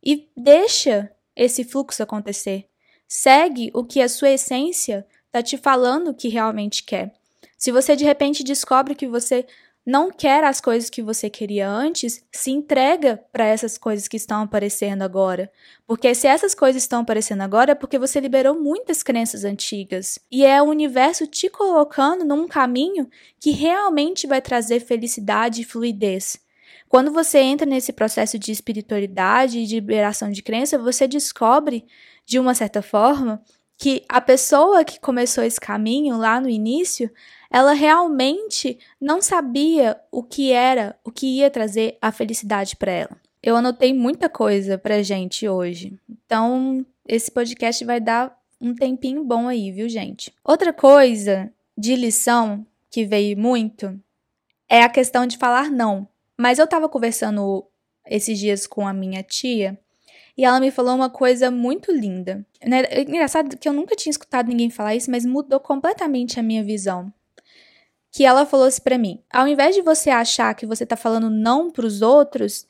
E 0.01 0.30
deixa 0.38 1.12
esse 1.36 1.65
fluxo 1.65 2.01
acontecer. 2.01 2.70
Segue 3.06 3.70
o 3.74 3.84
que 3.84 4.01
a 4.01 4.08
sua 4.08 4.30
essência 4.30 5.06
está 5.32 5.42
te 5.42 5.58
falando 5.58 6.10
o 6.10 6.14
que 6.14 6.28
realmente 6.28 6.84
quer. 6.84 7.14
Se 7.58 7.72
você 7.72 7.96
de 7.96 8.04
repente 8.04 8.44
descobre 8.44 8.94
que 8.94 9.08
você 9.08 9.46
não 9.86 10.12
quer 10.12 10.44
as 10.44 10.62
coisas 10.62 10.90
que 10.90 11.02
você 11.02 11.30
queria 11.30 11.68
antes, 11.68 12.24
se 12.32 12.52
entrega 12.52 13.24
para 13.32 13.46
essas 13.46 13.78
coisas 13.78 14.08
que 14.08 14.18
estão 14.18 14.44
aparecendo 14.44 15.02
agora. 15.02 15.52
Porque 15.88 16.14
se 16.14 16.28
essas 16.28 16.54
coisas 16.54 16.84
estão 16.84 17.02
aparecendo 17.02 17.42
agora 17.42 17.72
é 17.72 17.76
porque 17.76 17.98
você 17.98 18.20
liberou 18.20 18.60
muitas 18.60 19.02
crenças 19.02 19.44
antigas. 19.44 20.20
E 20.30 20.46
é 20.46 20.62
o 20.62 20.66
universo 20.66 21.26
te 21.26 21.50
colocando 21.50 22.26
num 22.26 22.48
caminho 22.48 23.10
que 23.40 23.52
realmente 23.52 24.28
vai 24.28 24.42
trazer 24.42 24.82
felicidade 24.82 25.62
e 25.62 25.66
fluidez. 25.66 26.38
Quando 26.88 27.12
você 27.12 27.40
entra 27.40 27.66
nesse 27.66 27.94
processo 27.94 28.38
de 28.38 28.52
espiritualidade 28.52 29.60
e 29.60 29.66
de 29.66 29.76
liberação 29.76 30.30
de 30.30 30.44
crença, 30.44 30.78
você 30.78 31.08
descobre, 31.08 31.86
de 32.26 32.38
uma 32.38 32.54
certa 32.54 32.82
forma, 32.82 33.42
que 33.82 34.06
a 34.08 34.22
pessoa 34.22 34.86
que 34.86 35.00
começou 35.00 35.44
esse 35.44 35.60
caminho 35.60 36.16
lá 36.16 36.40
no 36.40 36.48
início, 36.48 37.10
ela 37.50 37.74
realmente 37.74 38.78
não 39.02 39.24
sabia 39.24 40.00
o 40.12 40.22
que 40.22 40.52
era, 40.52 40.96
o 41.04 41.12
que 41.12 41.40
ia 41.40 41.50
trazer 41.50 41.98
a 42.00 42.12
felicidade 42.12 42.76
para 42.76 42.92
ela. 42.92 43.18
Eu 43.42 43.56
anotei 43.56 43.92
muita 43.92 44.30
coisa 44.30 44.78
pra 44.78 45.02
gente 45.02 45.50
hoje. 45.50 46.00
Então, 46.08 46.86
esse 47.08 47.32
podcast 47.32 47.84
vai 47.84 48.00
dar 48.00 48.40
um 48.62 48.76
tempinho 48.76 49.24
bom 49.24 49.48
aí, 49.48 49.72
viu, 49.72 49.90
gente? 49.90 50.32
Outra 50.46 50.72
coisa 50.72 51.52
de 51.76 51.96
lição 51.96 52.64
que 52.88 53.04
veio 53.04 53.36
muito 53.36 54.00
é 54.70 54.84
a 54.84 54.90
questão 54.90 55.26
de 55.26 55.40
falar 55.40 55.72
não. 55.72 56.08
Mas 56.38 56.60
eu 56.60 56.68
tava 56.68 56.88
conversando 56.88 57.66
esses 58.06 58.38
dias 58.38 58.68
com 58.68 58.88
a 58.88 58.94
minha 58.94 59.24
tia 59.24 59.76
e 60.41 60.43
ela 60.43 60.60
me 60.60 60.71
falou 60.71 60.95
uma 60.95 61.07
coisa 61.07 61.51
muito 61.51 61.91
linda. 61.91 62.43
Né? 62.65 62.81
É 62.89 63.01
engraçado 63.01 63.55
que 63.55 63.69
eu 63.69 63.74
nunca 63.74 63.95
tinha 63.95 64.10
escutado 64.10 64.48
ninguém 64.48 64.71
falar 64.71 64.95
isso, 64.95 65.12
mas 65.12 65.24
mudou 65.24 65.60
completamente 65.60 66.39
a 66.39 66.43
minha 66.43 66.63
visão. 66.63 67.13
Que 68.12 68.25
ela 68.25 68.43
falou 68.43 68.65
assim 68.65 68.81
para 68.81 68.98
mim: 68.98 69.21
ao 69.31 69.48
invés 69.48 69.75
de 69.75 69.83
você 69.83 70.10
achar 70.10 70.55
que 70.55 70.65
você 70.65 70.83
tá 70.83 70.98
falando 70.98 71.29
não 71.29 71.69
para 71.69 71.86
os 71.86 72.01
outros, 72.01 72.65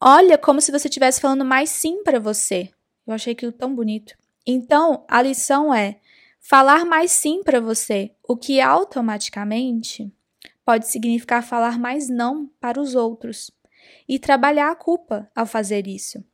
olha 0.00 0.38
como 0.38 0.62
se 0.62 0.72
você 0.72 0.88
estivesse 0.88 1.20
falando 1.20 1.44
mais 1.44 1.68
sim 1.68 2.02
para 2.02 2.18
você. 2.18 2.70
Eu 3.06 3.12
achei 3.12 3.34
aquilo 3.34 3.52
tão 3.52 3.74
bonito. 3.74 4.16
Então, 4.46 5.04
a 5.06 5.20
lição 5.20 5.74
é: 5.74 5.98
Falar 6.40 6.86
mais 6.86 7.10
sim 7.10 7.42
para 7.42 7.60
você, 7.60 8.12
o 8.26 8.34
que 8.34 8.62
automaticamente 8.62 10.10
pode 10.64 10.88
significar 10.88 11.42
falar 11.42 11.78
mais 11.78 12.08
não 12.08 12.50
para 12.58 12.80
os 12.80 12.94
outros 12.94 13.50
e 14.08 14.18
trabalhar 14.18 14.70
a 14.70 14.74
culpa 14.74 15.30
ao 15.36 15.44
fazer 15.44 15.86
isso. 15.86 16.24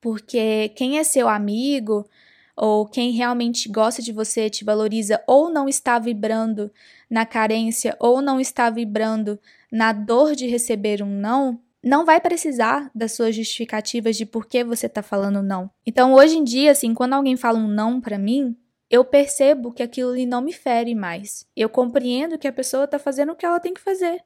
Porque 0.00 0.70
quem 0.70 0.98
é 0.98 1.04
seu 1.04 1.28
amigo 1.28 2.08
ou 2.56 2.86
quem 2.86 3.12
realmente 3.12 3.68
gosta 3.68 4.02
de 4.02 4.12
você, 4.12 4.50
te 4.50 4.64
valoriza 4.64 5.22
ou 5.26 5.48
não 5.48 5.68
está 5.68 5.98
vibrando 5.98 6.72
na 7.08 7.24
carência 7.24 7.96
ou 8.00 8.20
não 8.20 8.40
está 8.40 8.68
vibrando 8.68 9.38
na 9.70 9.92
dor 9.92 10.34
de 10.34 10.46
receber 10.46 11.02
um 11.02 11.08
não, 11.08 11.60
não 11.82 12.04
vai 12.04 12.20
precisar 12.20 12.90
das 12.92 13.12
suas 13.12 13.34
justificativas 13.34 14.16
de 14.16 14.26
por 14.26 14.46
que 14.46 14.64
você 14.64 14.86
está 14.86 15.02
falando 15.02 15.42
não. 15.42 15.70
Então, 15.86 16.12
hoje 16.14 16.36
em 16.36 16.44
dia, 16.44 16.72
assim, 16.72 16.92
quando 16.94 17.12
alguém 17.12 17.36
fala 17.36 17.58
um 17.58 17.68
não 17.68 18.00
para 18.00 18.18
mim, 18.18 18.56
eu 18.90 19.04
percebo 19.04 19.72
que 19.72 19.82
aquilo 19.82 20.10
ali 20.10 20.26
não 20.26 20.40
me 20.40 20.52
fere 20.52 20.94
mais. 20.94 21.46
Eu 21.54 21.68
compreendo 21.68 22.38
que 22.38 22.48
a 22.48 22.52
pessoa 22.52 22.84
está 22.84 22.98
fazendo 22.98 23.32
o 23.32 23.36
que 23.36 23.46
ela 23.46 23.60
tem 23.60 23.72
que 23.72 23.80
fazer. 23.80 24.22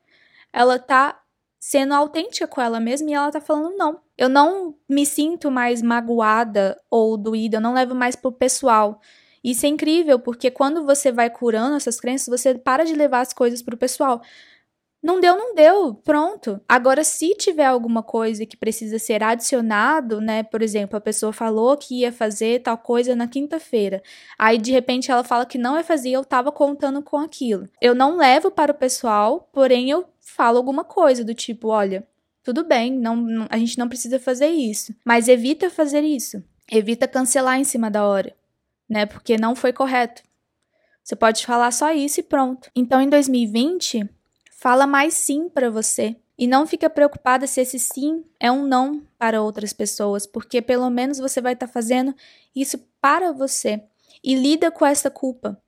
Ela 0.52 0.76
está 0.76 1.22
sendo 1.62 1.95
autêntica 1.95 2.49
com 2.49 2.61
ela 2.61 2.81
mesma 2.81 3.09
e 3.09 3.14
ela 3.14 3.31
tá 3.31 3.40
falando 3.40 3.76
não. 3.76 4.00
Eu 4.19 4.28
não 4.28 4.75
me 4.88 5.07
sinto 5.07 5.49
mais 5.49 5.81
magoada 5.81 6.76
ou 6.90 7.16
doída, 7.16 7.59
eu 7.59 7.61
não 7.61 7.73
levo 7.73 7.95
mais 7.95 8.16
pro 8.16 8.33
pessoal. 8.33 9.00
Isso 9.45 9.64
é 9.64 9.69
incrível, 9.69 10.19
porque 10.19 10.50
quando 10.50 10.85
você 10.85 11.12
vai 11.12 11.31
curando 11.31 11.76
essas 11.76 12.00
crenças, 12.00 12.26
você 12.26 12.59
para 12.59 12.85
de 12.85 12.95
levar 12.95 13.21
as 13.21 13.33
coisas 13.33 13.62
pro 13.62 13.76
pessoal. 13.76 14.21
Não 15.00 15.21
deu, 15.21 15.37
não 15.37 15.54
deu, 15.54 15.95
pronto. 15.95 16.61
Agora, 16.69 17.04
se 17.04 17.33
tiver 17.37 17.66
alguma 17.66 18.02
coisa 18.02 18.45
que 18.45 18.57
precisa 18.57 18.99
ser 18.99 19.23
adicionado, 19.23 20.21
né? 20.21 20.42
Por 20.42 20.62
exemplo, 20.62 20.97
a 20.97 21.00
pessoa 21.00 21.33
falou 21.33 21.76
que 21.76 22.00
ia 22.00 22.12
fazer 22.12 22.62
tal 22.62 22.78
coisa 22.78 23.14
na 23.14 23.28
quinta-feira. 23.28 24.02
Aí, 24.37 24.59
de 24.59 24.73
repente, 24.73 25.12
ela 25.12 25.23
fala 25.23 25.47
que 25.47 25.59
não 25.59 25.76
ia 25.76 25.85
fazer, 25.85 26.11
eu 26.11 26.25
tava 26.25 26.50
contando 26.50 27.02
com 27.02 27.19
aquilo. 27.19 27.69
Eu 27.81 27.95
não 27.95 28.16
levo 28.16 28.50
para 28.50 28.73
o 28.73 28.76
pessoal, 28.76 29.49
porém 29.52 29.90
eu 29.90 30.12
fala 30.23 30.59
alguma 30.59 30.85
coisa 30.85 31.25
do 31.25 31.35
tipo, 31.35 31.69
olha, 31.69 32.07
tudo 32.43 32.64
bem, 32.64 32.93
não, 32.93 33.47
a 33.50 33.59
gente 33.59 33.79
não 33.79 33.88
precisa 33.88 34.19
fazer 34.19 34.49
isso, 34.49 34.95
mas 35.05 35.29
evita 35.29 35.69
fazer 35.69 36.02
isso. 36.02 36.43
Evita 36.71 37.07
cancelar 37.07 37.59
em 37.59 37.64
cima 37.64 37.91
da 37.91 38.07
hora, 38.07 38.35
né? 38.88 39.05
Porque 39.05 39.37
não 39.37 39.55
foi 39.55 39.73
correto. 39.73 40.23
Você 41.05 41.14
pode 41.17 41.45
falar 41.45 41.71
só 41.73 41.93
isso 41.93 42.21
e 42.21 42.23
pronto. 42.23 42.71
Então, 42.75 43.00
em 43.00 43.09
2020, 43.09 44.09
fala 44.50 44.87
mais 44.87 45.14
sim 45.14 45.49
para 45.49 45.71
você. 45.71 46.17
E 46.38 46.47
não 46.47 46.67
fica 46.67 46.88
preocupada 46.88 47.47
se 47.47 47.61
esse 47.61 47.79
sim 47.79 48.25
é 48.41 48.50
um 48.50 48.67
não 48.67 49.02
para 49.19 49.43
outras 49.43 49.73
pessoas, 49.73 50.26
porque 50.26 50.62
pelo 50.62 50.88
menos 50.88 51.19
você 51.19 51.41
vai 51.41 51.52
estar 51.52 51.67
tá 51.67 51.73
fazendo 51.73 52.14
isso 52.55 52.79
para 53.00 53.33
você. 53.33 53.83
E 54.25 54.35
lida 54.35 54.71
com 54.71 54.87
essa 54.87 55.11
culpa, 55.11 55.61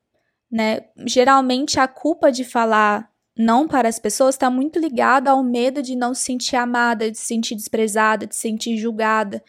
né? 0.51 0.87
Geralmente 1.05 1.79
a 1.79 1.87
culpa 1.87 2.33
de 2.33 2.45
falar 2.45 3.13
não 3.37 3.67
para 3.67 3.89
as 3.89 3.99
pessoas 3.99 4.35
está 4.35 4.49
muito 4.49 4.79
ligada 4.79 5.31
ao 5.31 5.43
medo 5.43 5.83
de 5.83 5.97
não 5.97 6.15
se 6.15 6.23
sentir 6.23 6.57
amada, 6.57 7.11
de 7.11 7.19
se 7.19 7.25
sentir 7.25 7.55
desprezada, 7.55 8.27
de 8.27 8.35
se 8.35 8.43
sentir 8.43 8.77
julgada. 8.77 9.43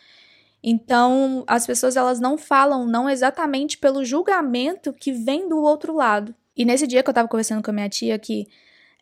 Então, 0.63 1.43
as 1.45 1.67
pessoas 1.67 1.95
elas 1.95 2.19
não 2.19 2.37
falam 2.37 2.87
não 2.87 3.07
exatamente 3.07 3.77
pelo 3.77 4.03
julgamento 4.03 4.91
que 4.91 5.11
vem 5.11 5.47
do 5.47 5.61
outro 5.61 5.93
lado. 5.93 6.33
E 6.57 6.65
nesse 6.65 6.87
dia 6.87 7.03
que 7.03 7.09
eu 7.09 7.11
estava 7.11 7.27
conversando 7.27 7.61
com 7.61 7.69
a 7.69 7.73
minha 7.73 7.89
tia 7.89 8.17
que 8.17 8.47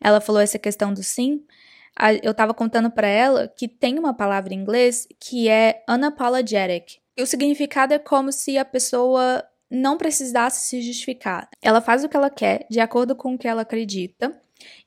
ela 0.00 0.20
falou 0.20 0.42
essa 0.42 0.58
questão 0.58 0.92
do 0.92 1.02
sim, 1.02 1.42
eu 2.22 2.32
estava 2.32 2.52
contando 2.52 2.90
para 2.90 3.06
ela 3.06 3.48
que 3.48 3.66
tem 3.66 3.98
uma 3.98 4.12
palavra 4.12 4.52
em 4.52 4.58
inglês 4.58 5.08
que 5.18 5.48
é 5.48 5.82
unapologetic. 5.88 6.98
E 7.16 7.22
o 7.22 7.26
significado 7.26 7.94
é 7.94 7.98
como 7.98 8.30
se 8.32 8.58
a 8.58 8.64
pessoa 8.64 9.42
não 9.70 9.96
precisasse 9.96 10.66
se 10.66 10.82
justificar. 10.82 11.48
Ela 11.62 11.80
faz 11.80 12.04
o 12.04 12.08
que 12.08 12.16
ela 12.16 12.28
quer, 12.28 12.66
de 12.68 12.80
acordo 12.80 13.16
com 13.16 13.34
o 13.34 13.38
que 13.38 13.48
ela 13.48 13.62
acredita, 13.62 14.38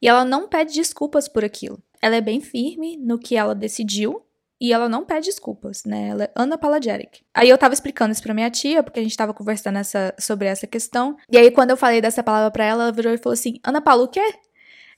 e 0.01 0.07
ela 0.07 0.23
não 0.23 0.47
pede 0.47 0.73
desculpas 0.73 1.27
por 1.27 1.43
aquilo. 1.43 1.81
Ela 2.01 2.17
é 2.17 2.21
bem 2.21 2.39
firme 2.41 2.97
no 2.97 3.17
que 3.17 3.35
ela 3.35 3.55
decidiu 3.55 4.23
e 4.59 4.73
ela 4.73 4.89
não 4.89 5.05
pede 5.05 5.27
desculpas, 5.27 5.83
né? 5.85 6.09
Ela 6.09 6.23
é 6.23 6.41
unapologetic. 6.41 7.21
Aí 7.33 7.49
eu 7.49 7.57
tava 7.57 7.73
explicando 7.73 8.11
isso 8.11 8.23
pra 8.23 8.33
minha 8.33 8.49
tia, 8.49 8.81
porque 8.81 8.99
a 8.99 9.03
gente 9.03 9.15
tava 9.15 9.33
conversando 9.33 9.77
essa, 9.77 10.13
sobre 10.19 10.47
essa 10.47 10.65
questão. 10.65 11.15
E 11.31 11.37
aí, 11.37 11.51
quando 11.51 11.69
eu 11.71 11.77
falei 11.77 12.01
dessa 12.01 12.23
palavra 12.23 12.49
pra 12.49 12.65
ela, 12.65 12.83
ela 12.85 12.91
virou 12.91 13.13
e 13.13 13.17
falou 13.17 13.33
assim: 13.33 13.59
Ana 13.63 13.81
Paula, 13.81 14.03
o 14.03 14.07
quê? 14.07 14.33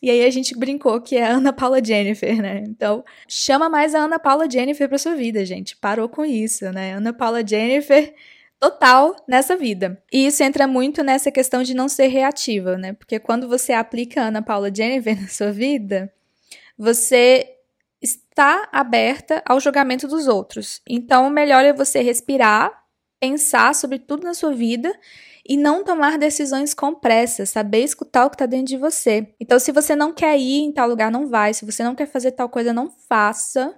E 0.02 0.10
aí 0.10 0.24
a 0.24 0.30
gente 0.30 0.58
brincou 0.58 1.02
que 1.02 1.18
é 1.18 1.26
Ana 1.30 1.52
Paula 1.52 1.84
Jennifer, 1.84 2.42
né? 2.42 2.64
Então, 2.68 3.04
chama 3.28 3.68
mais 3.70 3.94
a 3.94 4.00
Ana 4.00 4.18
Paula 4.18 4.50
Jennifer 4.50 4.88
pra 4.88 4.98
sua 4.98 5.14
vida, 5.14 5.44
gente. 5.46 5.76
Parou 5.76 6.08
com 6.08 6.24
isso, 6.24 6.72
né? 6.72 6.94
Ana 6.94 7.12
Paula 7.12 7.46
Jennifer 7.46 8.14
total 8.60 9.16
nessa 9.28 9.56
vida. 9.56 10.02
E 10.12 10.28
isso 10.28 10.44
entra 10.44 10.68
muito 10.68 11.02
nessa 11.04 11.32
questão 11.32 11.64
de 11.64 11.74
não 11.74 11.88
ser 11.88 12.08
reativa, 12.08 12.78
né? 12.78 12.94
Porque 12.94 13.20
quando 13.20 13.48
você 13.48 13.72
aplica 13.72 14.22
Ana 14.22 14.42
Paula 14.42 14.74
Jennifer 14.74 15.16
na 15.20 15.28
sua 15.28 15.52
vida, 15.52 16.12
você 16.78 17.56
está 18.02 18.68
aberta 18.72 19.42
ao 19.46 19.60
julgamento 19.60 20.08
dos 20.08 20.28
outros. 20.28 20.82
Então, 20.88 21.28
o 21.28 21.32
melhor 21.32 21.64
é 21.64 21.74
você 21.74 22.02
respirar, 22.02 22.72
pensar 23.20 23.74
sobre 23.76 24.00
tudo 24.00 24.24
na 24.24 24.34
sua 24.34 24.54
vida 24.54 24.94
e 25.48 25.58
não 25.58 25.84
tomar 25.84 26.18
decisões 26.18 26.74
com 26.74 26.94
pressa, 26.94 27.46
saber 27.46 27.84
escutar 27.84 28.26
o 28.26 28.30
que 28.30 28.36
está 28.36 28.46
dentro 28.46 28.68
de 28.68 28.78
você. 28.78 29.34
Então, 29.40 29.58
se 29.58 29.72
você 29.72 29.96
não 29.96 30.14
quer 30.14 30.38
ir 30.38 30.62
em 30.62 30.72
tal 30.72 30.88
lugar, 30.88 31.12
não 31.12 31.28
vai. 31.28 31.54
Se 31.54 31.66
você 31.66 31.84
não 31.84 31.96
quer 31.96 32.08
fazer 32.08 32.32
tal 32.32 32.48
coisa, 32.48 32.72
não 32.72 32.90
faça 32.90 33.76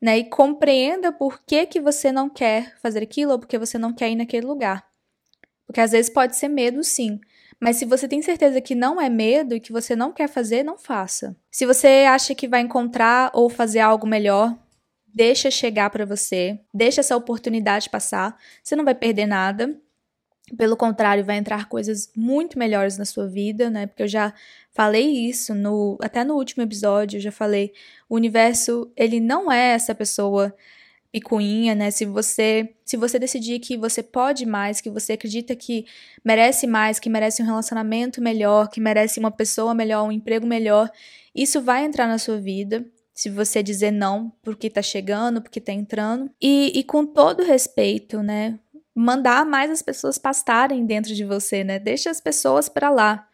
né? 0.00 0.18
E 0.18 0.24
compreenda 0.24 1.12
por 1.12 1.42
que, 1.44 1.66
que 1.66 1.80
você 1.80 2.10
não 2.10 2.28
quer 2.28 2.76
fazer 2.80 3.02
aquilo 3.02 3.32
ou 3.32 3.38
porque 3.38 3.58
você 3.58 3.78
não 3.78 3.92
quer 3.92 4.10
ir 4.10 4.16
naquele 4.16 4.46
lugar. 4.46 4.84
Porque 5.66 5.80
às 5.80 5.92
vezes 5.92 6.10
pode 6.10 6.36
ser 6.36 6.48
medo, 6.48 6.82
sim. 6.82 7.20
Mas 7.60 7.76
se 7.76 7.84
você 7.84 8.08
tem 8.08 8.22
certeza 8.22 8.60
que 8.60 8.74
não 8.74 9.00
é 9.00 9.08
medo 9.08 9.54
e 9.54 9.60
que 9.60 9.70
você 9.70 9.94
não 9.94 10.12
quer 10.12 10.28
fazer, 10.28 10.62
não 10.64 10.78
faça. 10.78 11.36
Se 11.50 11.66
você 11.66 12.06
acha 12.08 12.34
que 12.34 12.48
vai 12.48 12.62
encontrar 12.62 13.30
ou 13.34 13.50
fazer 13.50 13.80
algo 13.80 14.06
melhor, 14.06 14.56
deixa 15.06 15.50
chegar 15.50 15.90
para 15.90 16.06
você, 16.06 16.58
deixa 16.72 17.00
essa 17.00 17.16
oportunidade 17.16 17.90
passar. 17.90 18.36
Você 18.62 18.74
não 18.74 18.84
vai 18.84 18.94
perder 18.94 19.26
nada. 19.26 19.78
Pelo 20.56 20.76
contrário, 20.76 21.24
vai 21.24 21.36
entrar 21.36 21.68
coisas 21.68 22.10
muito 22.16 22.58
melhores 22.58 22.98
na 22.98 23.04
sua 23.04 23.26
vida, 23.26 23.70
né? 23.70 23.86
Porque 23.86 24.02
eu 24.02 24.08
já 24.08 24.34
falei 24.72 25.06
isso 25.28 25.54
no 25.54 25.98
até 26.00 26.24
no 26.24 26.34
último 26.34 26.62
episódio, 26.62 27.16
eu 27.18 27.20
já 27.20 27.32
falei, 27.32 27.72
o 28.08 28.16
universo, 28.16 28.90
ele 28.96 29.20
não 29.20 29.50
é 29.50 29.72
essa 29.72 29.94
pessoa 29.94 30.54
picuinha, 31.12 31.74
né? 31.74 31.90
Se 31.90 32.04
você 32.04 32.70
se 32.84 32.96
você 32.96 33.18
decidir 33.18 33.60
que 33.60 33.76
você 33.76 34.02
pode 34.02 34.46
mais, 34.46 34.80
que 34.80 34.90
você 34.90 35.14
acredita 35.14 35.54
que 35.54 35.86
merece 36.24 36.66
mais, 36.66 36.98
que 36.98 37.10
merece 37.10 37.42
um 37.42 37.46
relacionamento 37.46 38.20
melhor, 38.20 38.68
que 38.68 38.80
merece 38.80 39.18
uma 39.20 39.30
pessoa 39.30 39.74
melhor, 39.74 40.04
um 40.06 40.12
emprego 40.12 40.46
melhor, 40.46 40.90
isso 41.34 41.60
vai 41.60 41.84
entrar 41.84 42.06
na 42.06 42.18
sua 42.18 42.38
vida. 42.38 42.84
Se 43.14 43.28
você 43.28 43.62
dizer 43.62 43.90
não 43.90 44.32
porque 44.42 44.70
tá 44.70 44.80
chegando, 44.80 45.42
porque 45.42 45.60
tá 45.60 45.72
entrando. 45.72 46.30
E, 46.40 46.72
e 46.78 46.82
com 46.84 47.04
todo 47.04 47.44
respeito, 47.44 48.22
né? 48.22 48.58
Mandar 48.94 49.46
mais 49.46 49.70
as 49.70 49.82
pessoas 49.82 50.18
pastarem 50.18 50.84
dentro 50.84 51.14
de 51.14 51.24
você, 51.24 51.64
né? 51.64 51.78
Deixa 51.78 52.10
as 52.10 52.20
pessoas 52.20 52.68
para 52.68 52.90
lá. 52.90 53.26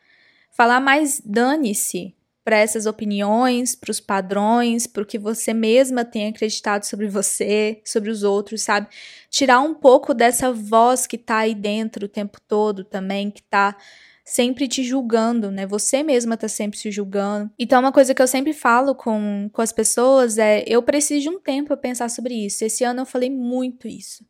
Falar 0.50 0.80
mais 0.80 1.20
dane-se 1.24 2.14
para 2.44 2.58
essas 2.58 2.86
opiniões, 2.86 3.74
para 3.74 3.90
os 3.90 3.98
padrões, 3.98 4.86
para 4.86 5.02
o 5.02 5.06
que 5.06 5.18
você 5.18 5.52
mesma 5.52 6.04
tem 6.04 6.28
acreditado 6.28 6.84
sobre 6.84 7.08
você, 7.08 7.82
sobre 7.84 8.08
os 8.08 8.22
outros, 8.22 8.62
sabe? 8.62 8.86
Tirar 9.28 9.60
um 9.60 9.74
pouco 9.74 10.14
dessa 10.14 10.52
voz 10.52 11.08
que 11.08 11.18
tá 11.18 11.38
aí 11.38 11.56
dentro 11.56 12.06
o 12.06 12.08
tempo 12.08 12.38
todo 12.46 12.84
também, 12.84 13.32
que 13.32 13.42
tá 13.42 13.76
sempre 14.24 14.68
te 14.68 14.84
julgando, 14.84 15.50
né? 15.50 15.66
Você 15.66 16.04
mesma 16.04 16.36
tá 16.36 16.46
sempre 16.46 16.78
se 16.78 16.90
julgando. 16.90 17.50
Então, 17.58 17.80
uma 17.80 17.92
coisa 17.92 18.14
que 18.14 18.22
eu 18.22 18.28
sempre 18.28 18.52
falo 18.52 18.94
com, 18.94 19.50
com 19.52 19.60
as 19.60 19.72
pessoas 19.72 20.38
é: 20.38 20.62
eu 20.68 20.80
preciso 20.84 21.22
de 21.22 21.28
um 21.28 21.40
tempo 21.40 21.68
para 21.68 21.76
pensar 21.76 22.08
sobre 22.08 22.34
isso. 22.34 22.64
Esse 22.64 22.84
ano 22.84 23.00
eu 23.00 23.06
falei 23.06 23.28
muito 23.28 23.88
isso 23.88 24.24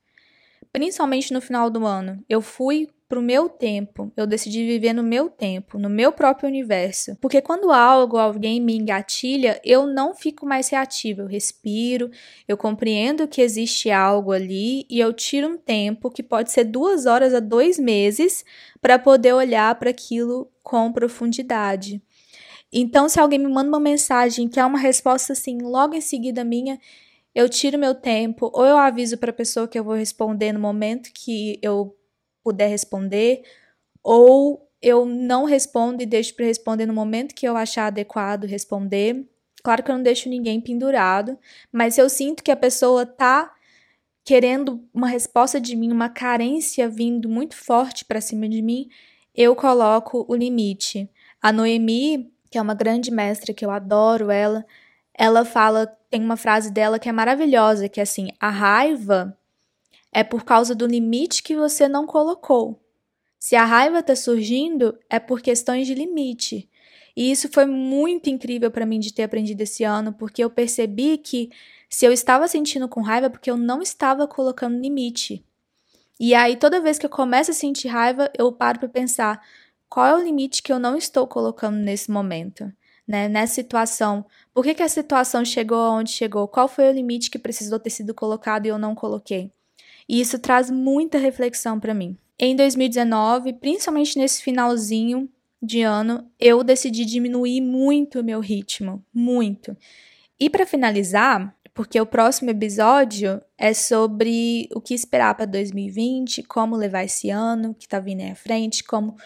principalmente 0.76 1.32
no 1.32 1.40
final 1.40 1.70
do 1.70 1.86
ano, 1.86 2.22
eu 2.28 2.42
fui 2.42 2.86
pro 3.08 3.22
meu 3.22 3.48
tempo, 3.48 4.12
eu 4.14 4.26
decidi 4.26 4.66
viver 4.66 4.92
no 4.92 5.02
meu 5.02 5.30
tempo, 5.30 5.78
no 5.78 5.88
meu 5.88 6.12
próprio 6.12 6.46
universo. 6.46 7.16
Porque 7.18 7.40
quando 7.40 7.72
algo, 7.72 8.18
alguém 8.18 8.60
me 8.60 8.76
engatilha, 8.76 9.58
eu 9.64 9.86
não 9.86 10.14
fico 10.14 10.44
mais 10.44 10.68
reativa, 10.68 11.22
eu 11.22 11.26
respiro, 11.26 12.10
eu 12.46 12.58
compreendo 12.58 13.26
que 13.26 13.40
existe 13.40 13.90
algo 13.90 14.32
ali 14.32 14.84
e 14.90 15.00
eu 15.00 15.14
tiro 15.14 15.48
um 15.48 15.56
tempo, 15.56 16.10
que 16.10 16.22
pode 16.22 16.52
ser 16.52 16.64
duas 16.64 17.06
horas 17.06 17.32
a 17.32 17.40
dois 17.40 17.78
meses, 17.78 18.44
para 18.78 18.98
poder 18.98 19.32
olhar 19.32 19.74
para 19.76 19.88
aquilo 19.88 20.46
com 20.62 20.92
profundidade. 20.92 22.02
Então, 22.70 23.08
se 23.08 23.18
alguém 23.18 23.38
me 23.38 23.48
manda 23.48 23.70
uma 23.70 23.80
mensagem 23.80 24.46
que 24.46 24.60
é 24.60 24.66
uma 24.66 24.78
resposta 24.78 25.32
assim, 25.32 25.56
logo 25.62 25.94
em 25.94 26.02
seguida 26.02 26.44
minha, 26.44 26.78
eu 27.36 27.50
tiro 27.50 27.76
meu 27.76 27.94
tempo, 27.94 28.50
ou 28.54 28.64
eu 28.64 28.78
aviso 28.78 29.18
para 29.18 29.28
a 29.28 29.34
pessoa 29.34 29.68
que 29.68 29.78
eu 29.78 29.84
vou 29.84 29.92
responder 29.92 30.54
no 30.54 30.58
momento 30.58 31.10
que 31.12 31.58
eu 31.60 31.94
puder 32.42 32.66
responder, 32.66 33.42
ou 34.02 34.66
eu 34.80 35.04
não 35.04 35.44
respondo 35.44 36.02
e 36.02 36.06
deixo 36.06 36.34
para 36.34 36.46
responder 36.46 36.86
no 36.86 36.94
momento 36.94 37.34
que 37.34 37.46
eu 37.46 37.54
achar 37.54 37.88
adequado 37.88 38.44
responder. 38.44 39.28
Claro 39.62 39.82
que 39.82 39.90
eu 39.90 39.96
não 39.96 40.02
deixo 40.02 40.30
ninguém 40.30 40.62
pendurado, 40.62 41.38
mas 41.70 41.96
se 41.96 42.00
eu 42.00 42.08
sinto 42.08 42.42
que 42.42 42.50
a 42.50 42.56
pessoa 42.56 43.04
tá 43.04 43.52
querendo 44.24 44.82
uma 44.94 45.06
resposta 45.06 45.60
de 45.60 45.76
mim, 45.76 45.92
uma 45.92 46.08
carência 46.08 46.88
vindo 46.88 47.28
muito 47.28 47.54
forte 47.54 48.02
para 48.06 48.18
cima 48.18 48.48
de 48.48 48.62
mim, 48.62 48.88
eu 49.34 49.54
coloco 49.54 50.24
o 50.26 50.34
limite. 50.34 51.10
A 51.42 51.52
Noemi, 51.52 52.32
que 52.50 52.56
é 52.56 52.62
uma 52.62 52.74
grande 52.74 53.10
mestra 53.10 53.52
que 53.52 53.62
eu 53.64 53.70
adoro 53.70 54.30
ela, 54.30 54.64
ela 55.12 55.44
fala, 55.44 55.86
tem 56.10 56.22
uma 56.22 56.36
frase 56.36 56.70
dela 56.70 56.98
que 56.98 57.08
é 57.08 57.12
maravilhosa, 57.12 57.88
que 57.88 58.00
é 58.00 58.02
assim: 58.02 58.28
a 58.40 58.50
raiva 58.50 59.36
é 60.12 60.24
por 60.24 60.44
causa 60.44 60.74
do 60.74 60.86
limite 60.86 61.42
que 61.42 61.56
você 61.56 61.88
não 61.88 62.06
colocou. 62.06 62.80
Se 63.38 63.54
a 63.54 63.64
raiva 63.64 64.00
está 64.00 64.16
surgindo, 64.16 64.98
é 65.10 65.18
por 65.18 65.40
questões 65.40 65.86
de 65.86 65.94
limite. 65.94 66.68
E 67.16 67.30
isso 67.30 67.48
foi 67.50 67.64
muito 67.64 68.28
incrível 68.28 68.70
para 68.70 68.84
mim 68.84 68.98
de 68.98 69.12
ter 69.12 69.22
aprendido 69.22 69.60
esse 69.62 69.84
ano, 69.84 70.12
porque 70.12 70.42
eu 70.42 70.50
percebi 70.50 71.16
que 71.16 71.50
se 71.88 72.04
eu 72.04 72.12
estava 72.12 72.48
sentindo 72.48 72.88
com 72.88 73.00
raiva, 73.00 73.26
é 73.26 73.30
porque 73.30 73.50
eu 73.50 73.56
não 73.56 73.80
estava 73.80 74.26
colocando 74.26 74.80
limite. 74.80 75.44
E 76.18 76.34
aí, 76.34 76.56
toda 76.56 76.80
vez 76.80 76.98
que 76.98 77.06
eu 77.06 77.10
começo 77.10 77.50
a 77.50 77.54
sentir 77.54 77.88
raiva, 77.88 78.30
eu 78.36 78.50
paro 78.52 78.78
para 78.80 78.88
pensar 78.88 79.40
qual 79.88 80.06
é 80.06 80.14
o 80.14 80.24
limite 80.24 80.62
que 80.62 80.72
eu 80.72 80.78
não 80.78 80.96
estou 80.96 81.26
colocando 81.26 81.76
nesse 81.76 82.10
momento, 82.10 82.72
né? 83.06 83.28
Nessa 83.28 83.54
situação. 83.54 84.24
Por 84.52 84.64
que, 84.64 84.74
que 84.74 84.82
a 84.82 84.88
situação 84.88 85.44
chegou 85.44 85.78
aonde 85.78 86.10
chegou? 86.10 86.48
Qual 86.48 86.68
foi 86.68 86.88
o 86.88 86.92
limite 86.92 87.30
que 87.30 87.38
precisou 87.38 87.78
ter 87.78 87.90
sido 87.90 88.14
colocado 88.14 88.66
e 88.66 88.68
eu 88.68 88.78
não 88.78 88.94
coloquei? 88.94 89.52
E 90.08 90.20
isso 90.20 90.38
traz 90.38 90.70
muita 90.70 91.18
reflexão 91.18 91.78
para 91.78 91.94
mim. 91.94 92.16
Em 92.38 92.54
2019, 92.54 93.54
principalmente 93.54 94.18
nesse 94.18 94.42
finalzinho, 94.42 95.28
de 95.60 95.82
ano, 95.82 96.30
eu 96.38 96.62
decidi 96.62 97.04
diminuir 97.04 97.60
muito 97.60 98.20
o 98.20 98.24
meu 98.24 98.40
ritmo, 98.40 99.04
muito. 99.12 99.76
E 100.38 100.50
para 100.50 100.66
finalizar, 100.66 101.54
porque 101.74 102.00
o 102.00 102.06
próximo 102.06 102.50
episódio 102.50 103.40
é 103.58 103.72
sobre 103.72 104.68
o 104.74 104.80
que 104.80 104.94
esperar 104.94 105.34
para 105.34 105.46
2020, 105.46 106.42
como 106.42 106.76
levar 106.76 107.04
esse 107.04 107.30
ano 107.30 107.74
que 107.74 107.86
está 107.86 107.98
vindo 107.98 108.20
aí 108.20 108.30
à 108.30 108.34
frente, 108.34 108.84
como 108.84 109.16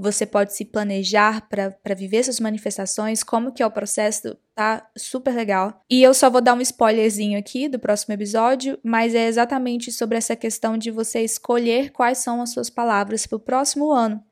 você 0.00 0.24
pode 0.24 0.54
se 0.54 0.64
planejar 0.64 1.46
para 1.46 1.94
viver 1.94 2.24
suas 2.24 2.40
manifestações, 2.40 3.22
como 3.22 3.52
que 3.52 3.62
é 3.62 3.66
o 3.66 3.70
processo, 3.70 4.34
tá 4.54 4.88
super 4.96 5.34
legal. 5.34 5.84
E 5.90 6.02
eu 6.02 6.14
só 6.14 6.30
vou 6.30 6.40
dar 6.40 6.54
um 6.54 6.60
spoilerzinho 6.62 7.38
aqui 7.38 7.68
do 7.68 7.78
próximo 7.78 8.14
episódio, 8.14 8.78
mas 8.82 9.14
é 9.14 9.26
exatamente 9.26 9.92
sobre 9.92 10.16
essa 10.16 10.34
questão 10.34 10.78
de 10.78 10.90
você 10.90 11.20
escolher 11.20 11.92
quais 11.92 12.16
são 12.16 12.40
as 12.40 12.50
suas 12.50 12.70
palavras 12.70 13.26
para 13.26 13.36
o 13.36 13.40
próximo 13.40 13.92
ano. 13.92 14.24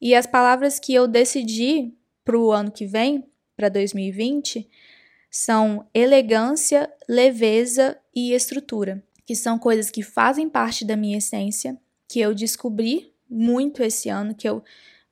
E 0.00 0.14
as 0.14 0.26
palavras 0.26 0.78
que 0.78 0.94
eu 0.94 1.06
decidi 1.06 1.92
para 2.24 2.38
o 2.38 2.50
ano 2.50 2.70
que 2.70 2.86
vem, 2.86 3.22
para 3.54 3.68
2020, 3.68 4.66
são 5.30 5.86
elegância, 5.92 6.90
leveza 7.06 7.98
e 8.14 8.32
estrutura, 8.32 9.04
que 9.26 9.36
são 9.36 9.58
coisas 9.58 9.90
que 9.90 10.02
fazem 10.02 10.48
parte 10.48 10.86
da 10.86 10.96
minha 10.96 11.18
essência, 11.18 11.78
que 12.08 12.18
eu 12.18 12.32
descobri 12.32 13.14
muito 13.28 13.82
esse 13.82 14.08
ano, 14.08 14.34
que 14.34 14.48
eu 14.48 14.62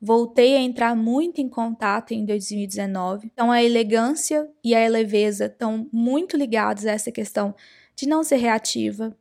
voltei 0.00 0.56
a 0.56 0.60
entrar 0.60 0.94
muito 0.94 1.40
em 1.40 1.48
contato 1.48 2.12
em 2.12 2.24
2019. 2.24 3.30
Então, 3.32 3.50
a 3.50 3.62
elegância 3.62 4.48
e 4.62 4.74
a 4.74 4.88
leveza 4.88 5.46
estão 5.46 5.88
muito 5.92 6.36
ligados 6.36 6.84
a 6.84 6.92
essa 6.92 7.10
questão 7.10 7.54
de 7.96 8.06
não 8.06 8.22
ser 8.22 8.36
reativa, 8.36 9.16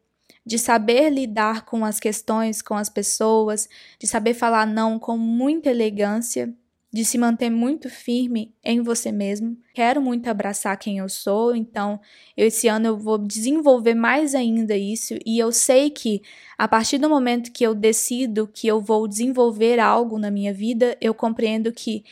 de 0.45 0.59
saber 0.59 1.09
lidar 1.09 1.63
com 1.65 1.85
as 1.85 1.99
questões, 1.99 2.61
com 2.61 2.75
as 2.75 2.89
pessoas, 2.89 3.69
de 3.97 4.05
saber 4.07 4.33
falar 4.33 4.67
não 4.67 4.99
com 4.99 5.17
muita 5.17 5.69
elegância, 5.69 6.53
de 6.93 7.03
se 7.03 7.17
manter 7.17 7.49
muito 7.49 7.89
firme 7.89 8.53
em 8.63 8.81
você 8.81 9.11
mesmo. 9.11 9.57
Quero 9.73 9.99
muito 9.99 10.29
abraçar 10.29 10.77
quem 10.77 10.99
eu 10.99 11.09
sou, 11.09 11.55
então 11.55 11.99
eu, 12.37 12.45
esse 12.45 12.67
ano 12.67 12.85
eu 12.85 12.97
vou 12.97 13.17
desenvolver 13.17 13.95
mais 13.95 14.35
ainda 14.35 14.77
isso 14.77 15.15
e 15.25 15.39
eu 15.39 15.51
sei 15.51 15.89
que 15.89 16.21
a 16.55 16.67
partir 16.67 16.99
do 16.99 17.09
momento 17.09 17.51
que 17.51 17.63
eu 17.63 17.73
decido 17.73 18.47
que 18.47 18.67
eu 18.67 18.79
vou 18.79 19.07
desenvolver 19.07 19.79
algo 19.79 20.19
na 20.19 20.29
minha 20.29 20.53
vida, 20.53 20.95
eu 21.01 21.15
compreendo 21.15 21.71
que 21.71 22.03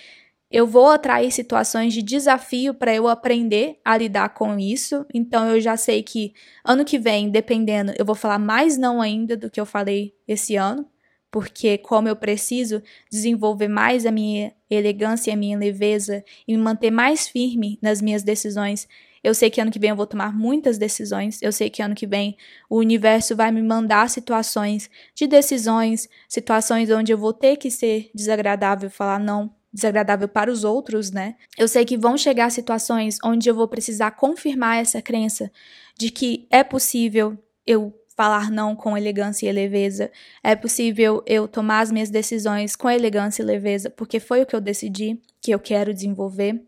eu 0.50 0.66
vou 0.66 0.90
atrair 0.90 1.32
situações 1.32 1.94
de 1.94 2.02
desafio 2.02 2.74
para 2.74 2.94
eu 2.94 3.08
aprender 3.08 3.80
a 3.86 3.96
lidar 3.96 4.30
com 4.30 4.58
isso. 4.60 5.06
Então 5.14 5.48
eu 5.48 5.62
já 5.62 5.78
sei 5.78 6.02
que 6.02 6.34
ano 6.66 6.84
que 6.84 6.98
vem, 6.98 7.30
dependendo, 7.30 7.94
eu 7.98 8.04
vou 8.04 8.16
falar 8.16 8.40
mais 8.40 8.78
não 8.78 9.00
ainda 9.00 9.38
do 9.38 9.50
que 9.50 9.62
eu 9.62 9.66
falei 9.66 10.14
esse 10.28 10.56
ano, 10.56 10.86
porque 11.32 11.78
como 11.78 12.10
eu 12.10 12.16
preciso 12.16 12.84
desenvolver 13.10 13.70
mais 13.70 14.06
a 14.06 14.12
minha 14.12 14.54
elegância 14.70 15.32
e 15.32 15.34
a 15.34 15.38
minha 15.38 15.58
leveza 15.58 16.24
e 16.46 16.56
me 16.56 16.62
manter 16.62 16.92
mais 16.92 17.28
firme 17.28 17.80
nas 17.82 18.02
minhas 18.02 18.22
decisões, 18.22 18.88
eu 19.24 19.34
sei 19.34 19.50
que 19.50 19.62
ano 19.62 19.72
que 19.72 19.80
vem 19.80 19.92
eu 19.92 19.96
vou 19.96 20.08
tomar 20.08 20.34
muitas 20.34 20.78
decisões. 20.78 21.42
Eu 21.42 21.52
sei 21.52 21.70
que 21.70 21.82
ano 21.82 21.94
que 21.94 22.08
vem 22.08 22.36
o 22.70 22.78
universo 22.78 23.36
vai 23.36 23.52
me 23.52 23.62
mandar 23.62 24.10
situações 24.10 24.90
de 25.16 25.28
decisões, 25.28 26.10
situações 26.28 26.90
onde 26.90 27.12
eu 27.12 27.18
vou 27.18 27.32
ter 27.32 27.56
que 27.58 27.70
ser 27.70 28.10
desagradável, 28.16 28.90
falar 28.90 29.20
não, 29.20 29.54
desagradável 29.72 30.28
para 30.28 30.52
os 30.52 30.64
outros, 30.64 31.12
né? 31.12 31.36
Eu 31.58 31.68
sei 31.68 31.86
que 31.86 31.98
vão 31.98 32.18
chegar 32.18 32.50
situações 32.50 33.20
onde 33.24 33.48
eu 33.48 33.56
vou 33.56 33.68
precisar 33.68 34.12
confirmar 34.12 34.82
essa 34.82 35.02
crença 35.02 35.52
de 35.98 36.10
que 36.10 36.48
é 36.50 36.64
possível 36.64 37.38
eu 37.66 37.94
falar 38.22 38.52
não 38.52 38.76
com 38.76 38.96
elegância 38.96 39.50
e 39.50 39.52
leveza, 39.52 40.12
é 40.44 40.56
possível 40.56 41.24
eu 41.26 41.48
tomar 41.48 41.80
as 41.80 41.92
minhas 41.92 42.12
decisões 42.12 42.76
com 42.76 42.88
elegância 42.88 43.42
e 43.42 43.46
leveza, 43.46 43.90
porque 43.90 44.20
foi 44.20 44.44
o 44.44 44.46
que 44.46 44.56
eu 44.56 44.62
decidi 44.62 45.20
que 45.42 45.50
eu 45.50 45.58
quero 45.58 45.92
desenvolver. 45.92 46.62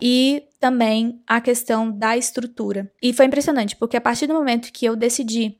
E 0.00 0.42
também 0.58 1.22
a 1.24 1.40
questão 1.40 1.88
da 1.88 2.16
estrutura. 2.16 2.90
E 3.00 3.12
foi 3.12 3.26
impressionante, 3.26 3.76
porque 3.76 3.96
a 3.96 4.00
partir 4.00 4.26
do 4.26 4.34
momento 4.34 4.72
que 4.72 4.84
eu 4.84 4.96
decidi 4.96 5.56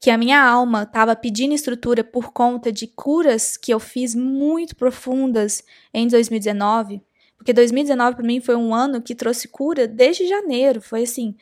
que 0.00 0.10
a 0.10 0.16
minha 0.16 0.42
alma 0.42 0.84
estava 0.84 1.14
pedindo 1.14 1.52
estrutura 1.52 2.02
por 2.02 2.32
conta 2.32 2.72
de 2.72 2.86
curas 2.86 3.58
que 3.58 3.74
eu 3.74 3.78
fiz 3.78 4.14
muito 4.14 4.74
profundas 4.74 5.62
em 5.92 6.08
2019, 6.08 7.02
porque 7.36 7.52
2019 7.52 8.16
para 8.16 8.26
mim 8.26 8.40
foi 8.40 8.56
um 8.56 8.74
ano 8.74 9.02
que 9.02 9.14
trouxe 9.14 9.46
cura 9.46 9.86
desde 9.86 10.26
janeiro, 10.26 10.80
foi 10.80 11.02
assim, 11.02 11.36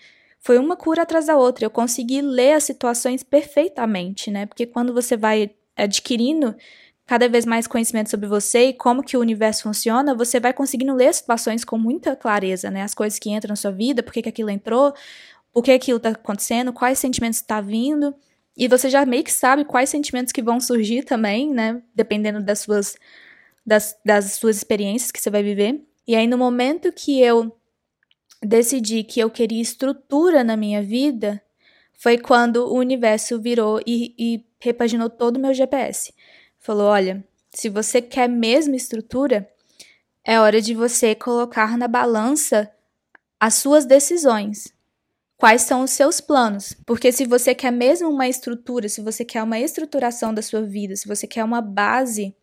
foi 0.46 0.58
uma 0.58 0.76
cura 0.76 1.02
atrás 1.02 1.26
da 1.26 1.36
outra. 1.36 1.64
Eu 1.64 1.70
consegui 1.70 2.22
ler 2.22 2.52
as 2.52 2.62
situações 2.62 3.24
perfeitamente, 3.24 4.30
né? 4.30 4.46
Porque 4.46 4.64
quando 4.64 4.94
você 4.94 5.16
vai 5.16 5.50
adquirindo 5.76 6.54
cada 7.04 7.28
vez 7.28 7.44
mais 7.44 7.66
conhecimento 7.66 8.10
sobre 8.10 8.28
você 8.28 8.66
e 8.68 8.72
como 8.72 9.02
que 9.02 9.16
o 9.16 9.20
universo 9.20 9.64
funciona, 9.64 10.14
você 10.14 10.38
vai 10.38 10.52
conseguindo 10.52 10.94
ler 10.94 11.08
as 11.08 11.16
situações 11.16 11.64
com 11.64 11.76
muita 11.76 12.14
clareza, 12.14 12.70
né? 12.70 12.82
As 12.82 12.94
coisas 12.94 13.18
que 13.18 13.28
entram 13.28 13.48
na 13.48 13.56
sua 13.56 13.72
vida, 13.72 14.04
por 14.04 14.12
que, 14.12 14.22
que 14.22 14.28
aquilo 14.28 14.48
entrou, 14.48 14.94
por 15.52 15.64
que 15.64 15.72
aquilo 15.72 15.96
está 15.96 16.10
acontecendo, 16.10 16.72
quais 16.72 17.00
sentimentos 17.00 17.40
está 17.40 17.60
vindo. 17.60 18.14
E 18.56 18.68
você 18.68 18.88
já 18.88 19.04
meio 19.04 19.24
que 19.24 19.32
sabe 19.32 19.64
quais 19.64 19.90
sentimentos 19.90 20.32
que 20.32 20.42
vão 20.42 20.60
surgir 20.60 21.02
também, 21.02 21.50
né? 21.50 21.82
Dependendo 21.92 22.40
das 22.40 22.60
suas, 22.60 22.94
das, 23.66 23.98
das 24.04 24.34
suas 24.34 24.56
experiências 24.58 25.10
que 25.10 25.20
você 25.20 25.28
vai 25.28 25.42
viver. 25.42 25.82
E 26.06 26.14
aí, 26.14 26.28
no 26.28 26.38
momento 26.38 26.92
que 26.92 27.20
eu 27.20 27.52
decidi 28.46 29.02
que 29.02 29.20
eu 29.20 29.30
queria 29.30 29.60
estrutura 29.60 30.42
na 30.42 30.56
minha 30.56 30.82
vida, 30.82 31.42
foi 31.98 32.18
quando 32.18 32.66
o 32.66 32.74
universo 32.74 33.40
virou 33.40 33.80
e, 33.86 34.14
e 34.18 34.44
repaginou 34.60 35.10
todo 35.10 35.36
o 35.36 35.40
meu 35.40 35.52
GPS. 35.52 36.12
Falou: 36.58 36.86
olha, 36.86 37.24
se 37.50 37.68
você 37.68 38.00
quer 38.00 38.28
mesmo 38.28 38.74
estrutura, 38.74 39.48
é 40.24 40.40
hora 40.40 40.60
de 40.60 40.74
você 40.74 41.14
colocar 41.14 41.76
na 41.78 41.88
balança 41.88 42.70
as 43.38 43.54
suas 43.54 43.84
decisões. 43.84 44.74
Quais 45.36 45.62
são 45.62 45.82
os 45.82 45.90
seus 45.90 46.20
planos? 46.20 46.74
Porque 46.86 47.12
se 47.12 47.26
você 47.26 47.54
quer 47.54 47.70
mesmo 47.70 48.08
uma 48.08 48.26
estrutura, 48.26 48.88
se 48.88 49.02
você 49.02 49.24
quer 49.24 49.42
uma 49.42 49.58
estruturação 49.58 50.32
da 50.32 50.40
sua 50.40 50.62
vida, 50.62 50.96
se 50.96 51.06
você 51.06 51.26
quer 51.26 51.44
uma 51.44 51.60
base, 51.60 52.34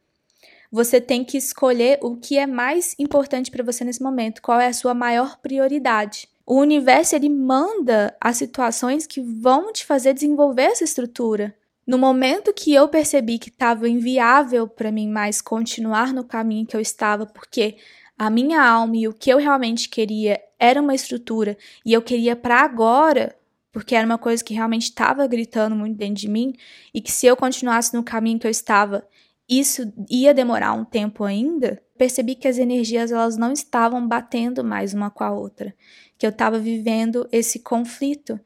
você 0.73 0.99
tem 0.99 1.23
que 1.23 1.37
escolher 1.37 1.99
o 2.01 2.17
que 2.17 2.35
é 2.35 2.47
mais 2.47 2.95
importante 2.97 3.51
para 3.51 3.63
você 3.63 3.83
nesse 3.83 4.01
momento, 4.01 4.41
qual 4.41 4.59
é 4.59 4.65
a 4.65 4.73
sua 4.73 4.95
maior 4.95 5.37
prioridade. 5.37 6.27
O 6.47 6.55
universo 6.55 7.15
ele 7.15 7.29
manda 7.29 8.17
as 8.19 8.37
situações 8.37 9.05
que 9.05 9.21
vão 9.21 9.71
te 9.71 9.85
fazer 9.85 10.15
desenvolver 10.15 10.63
essa 10.63 10.83
estrutura. 10.83 11.55
No 11.85 11.99
momento 11.99 12.51
que 12.51 12.73
eu 12.73 12.87
percebi 12.87 13.37
que 13.37 13.49
estava 13.49 13.87
inviável 13.87 14.67
para 14.67 14.91
mim 14.91 15.07
mais 15.07 15.41
continuar 15.41 16.11
no 16.11 16.23
caminho 16.23 16.65
que 16.65 16.75
eu 16.75 16.81
estava, 16.81 17.27
porque 17.27 17.77
a 18.17 18.31
minha 18.31 18.67
alma 18.67 18.97
e 18.97 19.07
o 19.07 19.13
que 19.13 19.29
eu 19.29 19.37
realmente 19.37 19.87
queria 19.87 20.41
era 20.57 20.81
uma 20.81 20.95
estrutura 20.95 21.55
e 21.85 21.93
eu 21.93 22.01
queria 22.01 22.35
para 22.35 22.61
agora, 22.61 23.35
porque 23.71 23.93
era 23.93 24.07
uma 24.07 24.17
coisa 24.17 24.43
que 24.43 24.55
realmente 24.55 24.85
estava 24.85 25.27
gritando 25.27 25.75
muito 25.75 25.97
dentro 25.97 26.15
de 26.15 26.27
mim 26.27 26.55
e 26.91 26.99
que 26.99 27.11
se 27.11 27.27
eu 27.27 27.37
continuasse 27.37 27.93
no 27.93 28.01
caminho 28.01 28.39
que 28.39 28.47
eu 28.47 28.51
estava, 28.51 29.07
isso 29.49 29.91
ia 30.09 30.33
demorar 30.33 30.73
um 30.73 30.85
tempo 30.85 31.23
ainda. 31.23 31.81
Percebi 31.97 32.35
que 32.35 32.47
as 32.47 32.57
energias 32.57 33.11
elas 33.11 33.37
não 33.37 33.51
estavam 33.51 34.07
batendo 34.07 34.63
mais 34.63 34.93
uma 34.93 35.09
com 35.09 35.23
a 35.23 35.31
outra, 35.31 35.73
que 36.17 36.25
eu 36.25 36.29
estava 36.29 36.57
vivendo 36.59 37.27
esse 37.31 37.59
conflito 37.59 38.39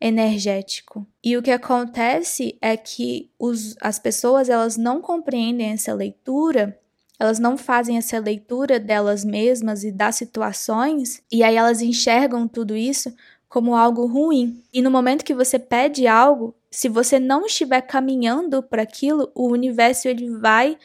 energético. 0.00 1.06
E 1.22 1.36
o 1.36 1.42
que 1.42 1.50
acontece 1.50 2.56
é 2.60 2.76
que 2.76 3.30
os, 3.38 3.76
as 3.80 3.98
pessoas 3.98 4.48
elas 4.48 4.76
não 4.76 5.00
compreendem 5.00 5.70
essa 5.70 5.94
leitura 5.94 6.78
elas 7.22 7.38
não 7.38 7.56
fazem 7.56 7.96
essa 7.96 8.18
leitura 8.18 8.80
delas 8.80 9.24
mesmas 9.24 9.84
e 9.84 9.92
das 9.92 10.16
situações, 10.16 11.22
e 11.30 11.44
aí 11.44 11.54
elas 11.54 11.80
enxergam 11.80 12.48
tudo 12.48 12.74
isso 12.76 13.14
como 13.48 13.76
algo 13.76 14.06
ruim. 14.06 14.60
E 14.72 14.82
no 14.82 14.90
momento 14.90 15.24
que 15.24 15.32
você 15.32 15.56
pede 15.56 16.04
algo, 16.08 16.52
se 16.72 16.88
você 16.88 17.20
não 17.20 17.46
estiver 17.46 17.82
caminhando 17.82 18.62
para 18.62 18.82
aquilo, 18.82 19.30
o 19.34 19.48
universo 19.48 20.08
ele 20.08 20.28
vai 20.38 20.78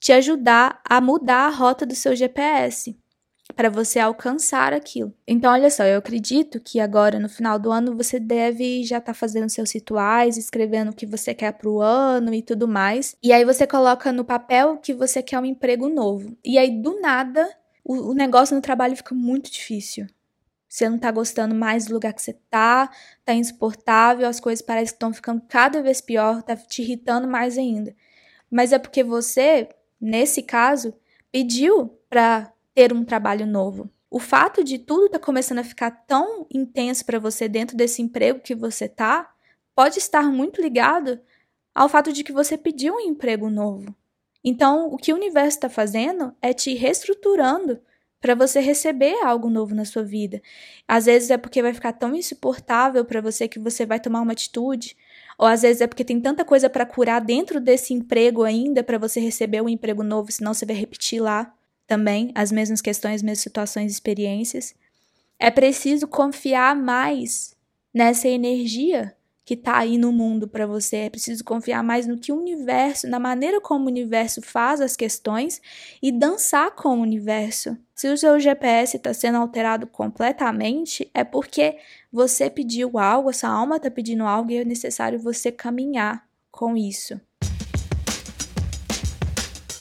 te 0.00 0.12
ajudar 0.12 0.80
a 0.88 1.00
mudar 1.00 1.46
a 1.46 1.50
rota 1.50 1.84
do 1.84 1.94
seu 1.94 2.16
GPS 2.16 2.96
para 3.54 3.70
você 3.70 3.98
alcançar 3.98 4.72
aquilo. 4.72 5.12
Então, 5.26 5.52
olha 5.52 5.70
só, 5.70 5.84
eu 5.84 5.98
acredito 5.98 6.60
que 6.60 6.80
agora 6.80 7.18
no 7.18 7.28
final 7.28 7.58
do 7.58 7.72
ano 7.72 7.96
você 7.96 8.20
deve 8.20 8.84
já 8.84 8.98
estar 8.98 9.12
tá 9.12 9.14
fazendo 9.14 9.48
seus 9.48 9.72
rituais, 9.72 10.36
escrevendo 10.36 10.90
o 10.90 10.94
que 10.94 11.06
você 11.06 11.34
quer 11.34 11.52
para 11.52 11.68
o 11.68 11.80
ano 11.80 12.32
e 12.34 12.42
tudo 12.42 12.68
mais. 12.68 13.16
E 13.22 13.32
aí 13.32 13.44
você 13.44 13.66
coloca 13.66 14.12
no 14.12 14.24
papel 14.24 14.76
que 14.78 14.94
você 14.94 15.22
quer 15.22 15.38
um 15.40 15.44
emprego 15.44 15.88
novo. 15.88 16.36
E 16.44 16.58
aí 16.58 16.70
do 16.80 17.00
nada 17.00 17.48
o, 17.84 18.10
o 18.10 18.14
negócio 18.14 18.54
no 18.54 18.60
trabalho 18.60 18.94
fica 18.94 19.14
muito 19.14 19.50
difícil. 19.50 20.06
Você 20.68 20.88
não 20.88 20.98
tá 20.98 21.10
gostando 21.10 21.54
mais 21.54 21.86
do 21.86 21.94
lugar 21.94 22.12
que 22.12 22.20
você 22.20 22.34
tá, 22.50 22.90
tá 23.24 23.32
insuportável, 23.32 24.28
as 24.28 24.38
coisas 24.38 24.60
parecem 24.60 24.88
que 24.88 24.96
estão 24.96 25.12
ficando 25.14 25.42
cada 25.48 25.82
vez 25.82 26.00
pior, 26.00 26.42
tá 26.42 26.54
te 26.54 26.82
irritando 26.82 27.26
mais 27.26 27.56
ainda. 27.56 27.96
Mas 28.50 28.72
é 28.72 28.78
porque 28.78 29.02
você, 29.02 29.68
nesse 30.00 30.42
caso, 30.42 30.94
pediu 31.32 31.98
para 32.08 32.52
ter 32.74 32.92
um 32.92 33.04
trabalho 33.04 33.46
novo. 33.46 33.90
O 34.10 34.18
fato 34.18 34.62
de 34.62 34.78
tudo 34.78 35.08
tá 35.08 35.18
começando 35.18 35.58
a 35.58 35.64
ficar 35.64 35.90
tão 35.90 36.46
intenso 36.52 37.04
para 37.04 37.18
você 37.18 37.48
dentro 37.48 37.76
desse 37.76 38.00
emprego 38.02 38.40
que 38.40 38.54
você 38.54 38.88
tá, 38.88 39.30
pode 39.74 39.98
estar 39.98 40.22
muito 40.22 40.60
ligado 40.60 41.20
ao 41.74 41.88
fato 41.88 42.12
de 42.12 42.24
que 42.24 42.32
você 42.32 42.58
pediu 42.58 42.94
um 42.94 43.00
emprego 43.00 43.48
novo. 43.48 43.94
Então, 44.42 44.88
o 44.88 44.96
que 44.96 45.12
o 45.12 45.16
universo 45.16 45.58
está 45.58 45.68
fazendo 45.68 46.34
é 46.40 46.52
te 46.52 46.74
reestruturando 46.74 47.80
para 48.20 48.34
você 48.34 48.60
receber 48.60 49.14
algo 49.24 49.48
novo 49.48 49.74
na 49.74 49.84
sua 49.84 50.02
vida. 50.02 50.42
Às 50.86 51.06
vezes 51.06 51.30
é 51.30 51.36
porque 51.36 51.62
vai 51.62 51.72
ficar 51.72 51.92
tão 51.92 52.14
insuportável 52.14 53.04
para 53.04 53.20
você 53.20 53.46
que 53.46 53.58
você 53.58 53.86
vai 53.86 54.00
tomar 54.00 54.20
uma 54.20 54.32
atitude, 54.32 54.96
ou 55.38 55.46
às 55.46 55.62
vezes 55.62 55.80
é 55.80 55.86
porque 55.86 56.04
tem 56.04 56.20
tanta 56.20 56.44
coisa 56.44 56.68
para 56.68 56.84
curar 56.84 57.20
dentro 57.20 57.60
desse 57.60 57.94
emprego 57.94 58.42
ainda 58.42 58.82
para 58.82 58.98
você 58.98 59.20
receber 59.20 59.62
um 59.62 59.68
emprego 59.68 60.02
novo, 60.02 60.32
senão 60.32 60.52
você 60.52 60.66
vai 60.66 60.76
repetir 60.76 61.20
lá 61.20 61.54
também 61.86 62.32
as 62.34 62.52
mesmas 62.52 62.82
questões, 62.82 63.16
as 63.16 63.22
mesmas 63.22 63.40
situações, 63.40 63.92
experiências. 63.92 64.74
É 65.38 65.50
preciso 65.50 66.08
confiar 66.08 66.74
mais 66.74 67.56
nessa 67.94 68.28
energia 68.28 69.14
que 69.48 69.54
está 69.54 69.78
aí 69.78 69.96
no 69.96 70.12
mundo 70.12 70.46
para 70.46 70.66
você. 70.66 70.96
É 70.96 71.08
preciso 71.08 71.42
confiar 71.42 71.82
mais 71.82 72.06
no 72.06 72.18
que 72.18 72.30
o 72.30 72.36
universo, 72.36 73.08
na 73.08 73.18
maneira 73.18 73.62
como 73.62 73.86
o 73.86 73.88
universo 73.88 74.42
faz 74.42 74.78
as 74.78 74.94
questões 74.94 75.58
e 76.02 76.12
dançar 76.12 76.72
com 76.74 76.98
o 76.98 77.00
universo. 77.00 77.74
Se 77.94 78.12
o 78.12 78.18
seu 78.18 78.38
GPS 78.38 78.98
está 78.98 79.14
sendo 79.14 79.38
alterado 79.38 79.86
completamente, 79.86 81.10
é 81.14 81.24
porque 81.24 81.78
você 82.12 82.50
pediu 82.50 82.98
algo, 82.98 83.30
essa 83.30 83.48
alma 83.48 83.76
está 83.76 83.90
pedindo 83.90 84.24
algo 84.24 84.50
e 84.50 84.58
é 84.58 84.64
necessário 84.66 85.18
você 85.18 85.50
caminhar 85.50 86.28
com 86.50 86.76
isso. 86.76 87.18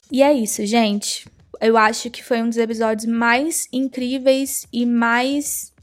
E 0.09 0.23
é 0.23 0.31
isso, 0.31 0.65
gente 0.65 1.25
eu 1.59 1.75
acho 1.75 2.11
que 2.11 2.23
foi 2.23 2.41
um 2.41 2.49
dos 2.49 2.57
episódios 2.57 3.05
mais 3.05 3.67
incríveis 3.73 4.67
e 4.71 4.85
mais 4.85 5.73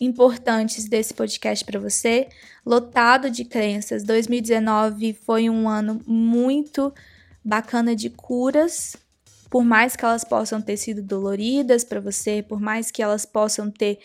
importantes 0.00 0.88
desse 0.88 1.12
podcast 1.12 1.64
para 1.64 1.80
você, 1.80 2.28
lotado 2.64 3.30
de 3.30 3.44
crenças. 3.44 4.04
2019 4.04 5.12
foi 5.14 5.50
um 5.50 5.68
ano 5.68 6.00
muito 6.06 6.92
bacana 7.44 7.96
de 7.96 8.10
curas, 8.10 8.96
por 9.50 9.64
mais 9.64 9.96
que 9.96 10.04
elas 10.04 10.24
possam 10.24 10.60
ter 10.60 10.76
sido 10.76 11.02
doloridas 11.02 11.82
para 11.82 12.00
você, 12.00 12.42
por 12.42 12.60
mais 12.60 12.90
que 12.90 13.02
elas 13.02 13.24
possam 13.24 13.70
ter 13.70 13.98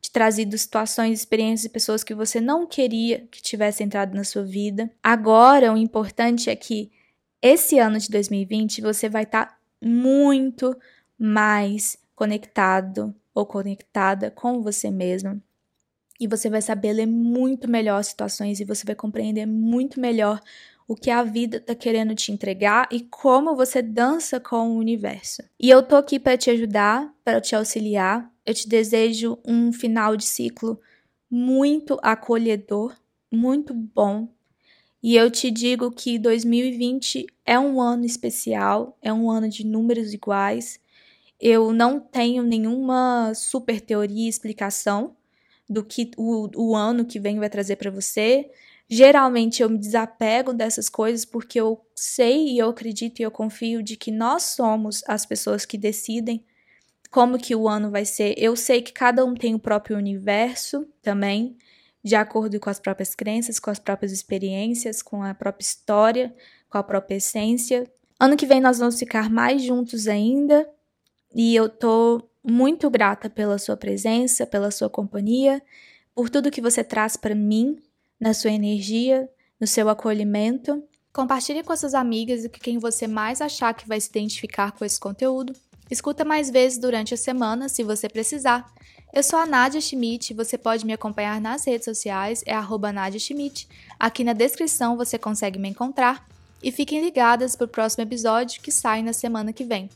te 0.00 0.10
trazido 0.12 0.56
situações, 0.56 1.18
experiências 1.18 1.64
e 1.64 1.68
pessoas 1.68 2.04
que 2.04 2.14
você 2.14 2.40
não 2.40 2.66
queria 2.66 3.26
que 3.30 3.42
tivesse 3.42 3.82
entrado 3.82 4.14
na 4.14 4.24
sua 4.24 4.44
vida. 4.44 4.90
Agora, 5.02 5.72
o 5.72 5.76
importante 5.76 6.50
é 6.50 6.56
que 6.56 6.90
esse 7.42 7.78
ano 7.78 7.98
de 7.98 8.08
2020 8.08 8.80
você 8.80 9.08
vai 9.08 9.24
estar 9.24 9.46
tá 9.46 9.58
muito 9.80 10.76
mais 11.18 11.98
conectado 12.14 13.14
ou 13.38 13.46
conectada 13.46 14.30
com 14.30 14.62
você 14.62 14.90
mesmo. 14.90 15.40
E 16.20 16.26
você 16.26 16.50
vai 16.50 16.60
saber 16.60 16.92
ler 16.92 17.06
muito 17.06 17.70
melhor 17.70 17.98
as 17.98 18.08
situações 18.08 18.58
e 18.58 18.64
você 18.64 18.84
vai 18.84 18.94
compreender 18.94 19.46
muito 19.46 20.00
melhor 20.00 20.40
o 20.86 20.96
que 20.96 21.10
a 21.10 21.22
vida 21.22 21.58
está 21.58 21.74
querendo 21.74 22.14
te 22.14 22.32
entregar 22.32 22.88
e 22.90 23.00
como 23.00 23.54
você 23.54 23.80
dança 23.80 24.40
com 24.40 24.70
o 24.70 24.78
universo. 24.78 25.42
E 25.60 25.70
eu 25.70 25.82
tô 25.82 25.96
aqui 25.96 26.18
para 26.18 26.36
te 26.36 26.50
ajudar, 26.50 27.14
para 27.22 27.40
te 27.40 27.54
auxiliar. 27.54 28.32
Eu 28.44 28.54
te 28.54 28.68
desejo 28.68 29.38
um 29.46 29.72
final 29.72 30.16
de 30.16 30.24
ciclo 30.24 30.80
muito 31.30 31.98
acolhedor, 32.02 32.96
muito 33.30 33.74
bom, 33.74 34.28
e 35.02 35.14
eu 35.14 35.30
te 35.30 35.50
digo 35.50 35.90
que 35.92 36.18
2020 36.18 37.26
é 37.46 37.58
um 37.58 37.80
ano 37.80 38.04
especial, 38.04 38.98
é 39.00 39.12
um 39.12 39.30
ano 39.30 39.48
de 39.48 39.64
números 39.64 40.12
iguais. 40.12 40.80
Eu 41.40 41.72
não 41.72 42.00
tenho 42.00 42.42
nenhuma 42.42 43.32
super 43.34 43.80
teoria 43.80 44.26
e 44.26 44.28
explicação 44.28 45.16
do 45.68 45.84
que 45.84 46.10
o, 46.16 46.48
o 46.56 46.74
ano 46.74 47.04
que 47.04 47.20
vem 47.20 47.38
vai 47.38 47.48
trazer 47.48 47.76
para 47.76 47.90
você. 47.90 48.50
Geralmente 48.88 49.62
eu 49.62 49.68
me 49.68 49.78
desapego 49.78 50.52
dessas 50.52 50.88
coisas 50.88 51.24
porque 51.24 51.60
eu 51.60 51.80
sei 51.94 52.48
e 52.48 52.58
eu 52.58 52.70
acredito 52.70 53.20
e 53.20 53.22
eu 53.22 53.30
confio 53.30 53.82
de 53.82 53.96
que 53.96 54.10
nós 54.10 54.44
somos 54.44 55.02
as 55.06 55.26
pessoas 55.26 55.64
que 55.64 55.76
decidem 55.76 56.44
como 57.10 57.38
que 57.38 57.54
o 57.54 57.68
ano 57.68 57.90
vai 57.90 58.04
ser. 58.04 58.34
Eu 58.36 58.56
sei 58.56 58.82
que 58.82 58.92
cada 58.92 59.24
um 59.24 59.34
tem 59.34 59.54
o 59.54 59.58
próprio 59.58 59.96
universo 59.96 60.86
também 61.02 61.56
de 62.02 62.14
acordo 62.14 62.58
com 62.58 62.70
as 62.70 62.80
próprias 62.80 63.14
crenças, 63.14 63.58
com 63.58 63.70
as 63.70 63.78
próprias 63.78 64.12
experiências, 64.12 65.02
com 65.02 65.22
a 65.22 65.34
própria 65.34 65.64
história, 65.64 66.34
com 66.70 66.78
a 66.78 66.82
própria 66.82 67.16
essência. 67.16 67.90
Ano 68.18 68.36
que 68.36 68.46
vem 68.46 68.60
nós 68.60 68.78
vamos 68.78 68.98
ficar 68.98 69.30
mais 69.30 69.62
juntos 69.62 70.08
ainda 70.08 70.66
e 71.34 71.54
eu 71.54 71.68
tô 71.68 72.22
muito 72.42 72.88
grata 72.88 73.28
pela 73.28 73.58
sua 73.58 73.76
presença, 73.76 74.46
pela 74.46 74.70
sua 74.70 74.88
companhia, 74.88 75.62
por 76.14 76.30
tudo 76.30 76.50
que 76.50 76.60
você 76.60 76.82
traz 76.82 77.16
para 77.16 77.34
mim, 77.34 77.78
na 78.18 78.34
sua 78.34 78.50
energia, 78.50 79.28
no 79.60 79.66
seu 79.66 79.88
acolhimento. 79.88 80.82
Compartilhe 81.12 81.62
com 81.62 81.76
suas 81.76 81.94
amigas 81.94 82.44
e 82.44 82.48
com 82.48 82.58
quem 82.58 82.78
você 82.78 83.06
mais 83.06 83.40
achar 83.40 83.74
que 83.74 83.86
vai 83.86 84.00
se 84.00 84.08
identificar 84.08 84.72
com 84.72 84.84
esse 84.84 84.98
conteúdo. 84.98 85.52
Escuta 85.90 86.24
mais 86.24 86.50
vezes 86.50 86.78
durante 86.78 87.14
a 87.14 87.16
semana, 87.16 87.68
se 87.68 87.82
você 87.82 88.08
precisar. 88.08 88.70
Eu 89.12 89.22
sou 89.22 89.38
a 89.38 89.46
Nadia 89.46 89.80
Schmidt, 89.80 90.34
você 90.34 90.58
pode 90.58 90.84
me 90.84 90.92
acompanhar 90.92 91.40
nas 91.40 91.66
redes 91.66 91.86
sociais, 91.86 92.42
é 92.44 92.54
arroba 92.54 92.92
Nadia 92.92 93.18
Schmidt. 93.18 93.66
Aqui 93.98 94.22
na 94.22 94.34
descrição 94.34 94.96
você 94.96 95.18
consegue 95.18 95.58
me 95.58 95.68
encontrar. 95.68 96.28
E 96.62 96.72
fiquem 96.72 97.00
ligadas 97.00 97.54
para 97.54 97.64
o 97.64 97.68
próximo 97.68 98.02
episódio 98.02 98.60
que 98.60 98.72
sai 98.72 99.02
na 99.02 99.12
semana 99.12 99.52
que 99.52 99.64
vem. 99.64 99.88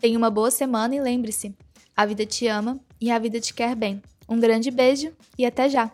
Tenha 0.00 0.18
uma 0.18 0.30
boa 0.30 0.50
semana 0.50 0.94
e 0.94 1.00
lembre-se: 1.00 1.54
a 1.96 2.04
vida 2.04 2.26
te 2.26 2.46
ama 2.46 2.78
e 3.00 3.10
a 3.10 3.18
vida 3.18 3.40
te 3.40 3.54
quer 3.54 3.74
bem. 3.74 4.02
Um 4.28 4.38
grande 4.38 4.70
beijo 4.70 5.12
e 5.38 5.46
até 5.46 5.68
já! 5.68 5.90